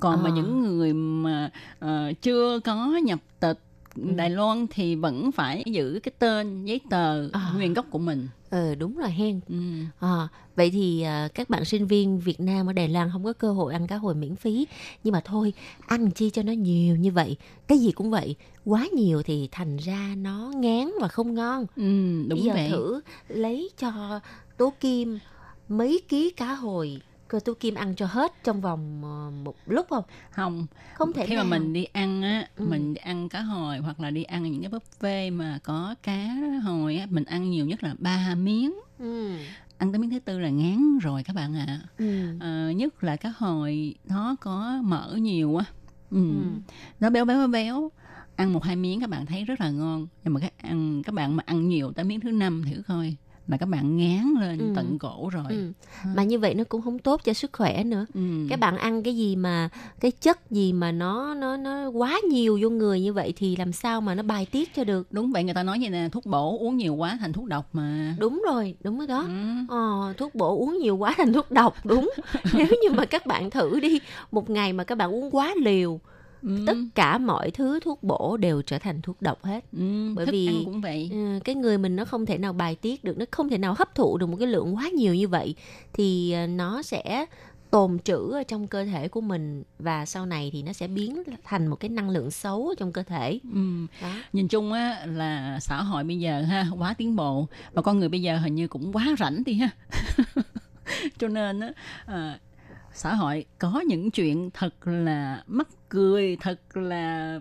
[0.00, 0.36] còn mà Ờ.
[0.36, 3.58] những người mà ờ, chưa có nhập tịch
[3.96, 7.40] Đài Loan thì vẫn phải giữ cái tên giấy tờ Ờ.
[7.56, 9.40] nguyên gốc của mình ờ đúng rồi hen.
[9.48, 9.56] Ừ.
[10.00, 13.32] À, vậy thì à, các bạn sinh viên Việt Nam ở Đài Loan không có
[13.32, 14.66] cơ hội ăn cá hồi miễn phí.
[15.04, 15.52] Nhưng mà thôi
[15.86, 17.36] ăn chi cho nó nhiều như vậy
[17.68, 18.36] cái gì cũng vậy.
[18.64, 21.66] Quá nhiều thì thành ra nó ngán và không ngon.
[21.76, 21.82] Ừ,
[22.28, 22.68] đúng bây giờ vậy.
[22.70, 24.20] thử lấy cho
[24.58, 25.18] Tố Kim
[25.68, 27.00] mấy ký cá hồi
[27.32, 31.26] coi Tố Kim ăn cho hết trong vòng ờ, một lúc không không không thể
[31.26, 32.64] khi mà mình đi ăn á Ừ.
[32.70, 36.28] mình đi ăn cá hồi hoặc là đi ăn những cái buffet mà có cá
[36.64, 39.36] hồi á mình ăn nhiều nhất là ba miếng ừ.
[39.78, 42.38] ăn tới miếng thứ tư là ngán rồi các bạn ạ Ừ.
[42.40, 45.64] Ờ, nhất là cá hồi nó có mỡ nhiều á
[46.10, 46.16] ừ.
[46.30, 46.44] Ừ.
[47.00, 47.90] nó béo béo béo béo
[48.36, 51.14] ăn một hai miếng các bạn thấy rất là ngon nhưng mà các ăn các
[51.14, 53.16] bạn mà ăn nhiều tới miếng thứ năm thử coi
[53.48, 54.64] là các bạn ngán lên Ừ.
[54.76, 55.72] tận cổ rồi Ừ.
[56.14, 58.20] mà như vậy nó cũng không tốt cho sức khỏe nữa ừ.
[58.50, 59.68] các bạn ăn cái gì mà
[60.00, 63.72] cái chất gì mà nó nó nó quá nhiều vô người như vậy thì làm
[63.72, 66.26] sao mà nó bài tiết cho được đúng vậy người ta nói vậy nè thuốc
[66.26, 69.32] bổ uống nhiều quá thành thuốc độc mà đúng rồi đúng rồi đó ừ.
[69.68, 72.10] Ờ, thuốc bổ uống nhiều quá thành thuốc độc đúng
[72.54, 74.00] nếu như mà các bạn thử đi
[74.32, 76.00] một ngày mà các bạn uống quá liều
[76.42, 76.64] Ừ.
[76.66, 80.12] tất cả mọi thứ thuốc bổ đều trở thành thuốc độc hết Ừ.
[80.14, 83.04] bởi vì- ăn cũng vậy Ừ, cái người mình nó không thể nào bài tiết
[83.04, 85.54] được nó không thể nào hấp thụ được một cái lượng quá nhiều như vậy
[85.92, 87.26] thì ờ, nó sẽ
[87.70, 91.22] tồn trữ ở trong cơ thể của mình và sau này thì nó sẽ biến
[91.44, 93.60] thành một cái năng lượng xấu trong cơ thể ừ.
[94.02, 97.98] đó nhìn chung á là xã hội bây giờ ha quá tiến bộ và con
[97.98, 99.70] người bây giờ hình như cũng quá rảnh đi ha
[101.18, 101.72] cho nên á
[102.06, 102.38] à,
[102.94, 107.40] xã hội có những chuyện thật là mắc cười thật là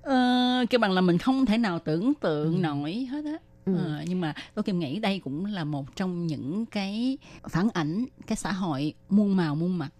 [0.00, 3.36] uh, cái bằng là mình không thể nào tưởng tượng nổi hết á.
[3.64, 3.76] Ừ.
[3.76, 7.18] Ờ, nhưng mà tôi kim nghĩ đây cũng là một trong những cái
[7.48, 9.90] phản ảnh cái xã hội muôn màu muôn mặt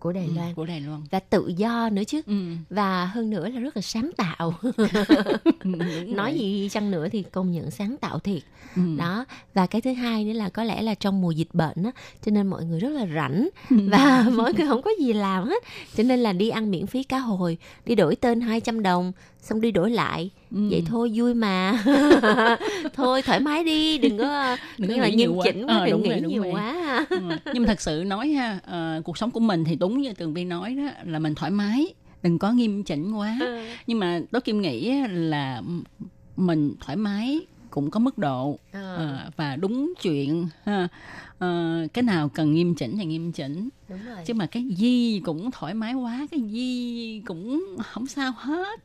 [0.00, 0.54] của Đài ừ, Loan.
[0.54, 1.00] của Đài Loan.
[1.10, 2.20] Và tự do nữa chứ.
[2.26, 2.34] Ừ.
[2.70, 4.54] và hơn nữa là rất là sáng tạo.
[5.64, 8.42] Đúng nói gì chăng nữa thì công nhận sáng tạo thiệt.
[8.76, 8.82] Ừ.
[8.98, 9.24] đó.
[9.54, 11.90] Và cái thứ hai nữa là có lẽ là trong mùa dịch bệnh á
[12.24, 13.48] cho nên mọi người rất là rảnh.
[13.70, 15.64] Và mọi người không có gì làm hết.
[15.96, 19.60] Cho nên là đi ăn miễn phí cá hồi đi đổi tên 200 đồng xong
[19.60, 20.58] đi đổi lại Ừ.
[20.70, 21.82] vậy thôi vui mà
[22.94, 25.44] thôi thoải mái đi đừng có Đừng có là nghiêm quá.
[25.44, 26.52] chỉnh quá Ờ, đừng nghĩ rồi, nhiều rồi.
[26.52, 27.18] quá Ừ.
[27.54, 30.34] nhưng mà thật sự nói ha ờ, cuộc sống của mình thì đúng như tường
[30.34, 33.64] vi nói đó là mình thoải mái đừng có nghiêm chỉnh quá Ừ.
[33.86, 35.62] nhưng mà tố kim nghĩ là
[36.36, 37.40] mình thoải mái
[37.70, 40.88] cũng có mức độ Ờ, ờ, và đúng chuyện ha
[41.38, 45.20] Ờ, cái nào cần nghiêm chỉnh thì nghiêm chỉnh đúng rồi chứ mà cái gì
[45.24, 48.80] cũng thoải mái quá cái gì cũng không sao hết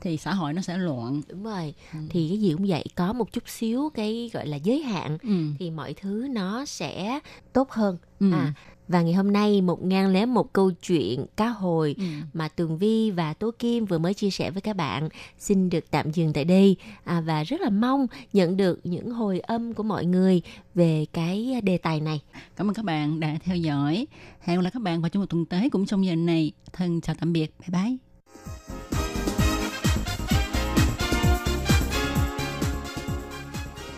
[0.00, 1.98] thì xã hội nó sẽ loạn đúng rồi Ừ.
[2.10, 5.28] thì cái gì cũng vậy có một chút xíu cái gọi là giới hạn ừ.
[5.58, 7.18] thì mọi thứ nó sẽ
[7.52, 8.32] tốt hơn Ừ.
[8.32, 8.52] à
[8.88, 12.04] và ngày hôm nay một ngàn lẻ một câu chuyện cá hồi Ừ.
[12.32, 15.90] mà Tường Vi và Tố Kim vừa mới chia sẻ với các bạn xin được
[15.90, 19.82] tạm dừng tại đây à, và rất là mong nhận được những hồi âm của
[19.82, 20.42] mọi người
[20.74, 22.20] về cái đề tài này.
[22.56, 24.06] Cảm ơn các bạn đã theo dõi.
[24.40, 26.52] Hẹn gặp lại các bạn vào trong một tuần tới cũng trong giờ này.
[26.72, 27.54] Thân chào tạm biệt.
[27.68, 28.77] Bye bye.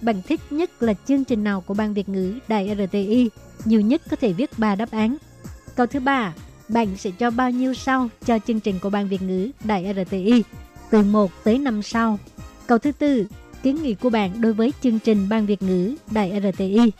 [0.00, 3.30] bạn thích nhất là chương trình nào của ban Việt ngữ Đài RTI?
[3.64, 5.16] Nhiều nhất có thể viết 3 đáp án.
[5.76, 6.34] Câu thứ ba,
[6.68, 10.44] bạn sẽ cho bao nhiêu sao cho chương trình của ban Việt ngữ Đài RTI?
[10.90, 12.18] Từ 1 tới 5 sao.
[12.66, 13.26] Câu thứ tư,
[13.62, 16.92] kiến nghị của bạn đối với chương trình ban Việt ngữ Đài RTI.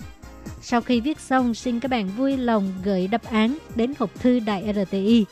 [0.63, 4.41] Sau khi viết xong, xin các bạn vui lòng gửi đáp án đến hộp thư
[4.41, 5.25] Đài RTI.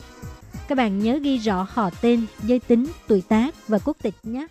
[0.69, 4.47] Các bạn nhớ ghi rõ họ tên, giới tính, tuổi tác và quốc tịch nhé.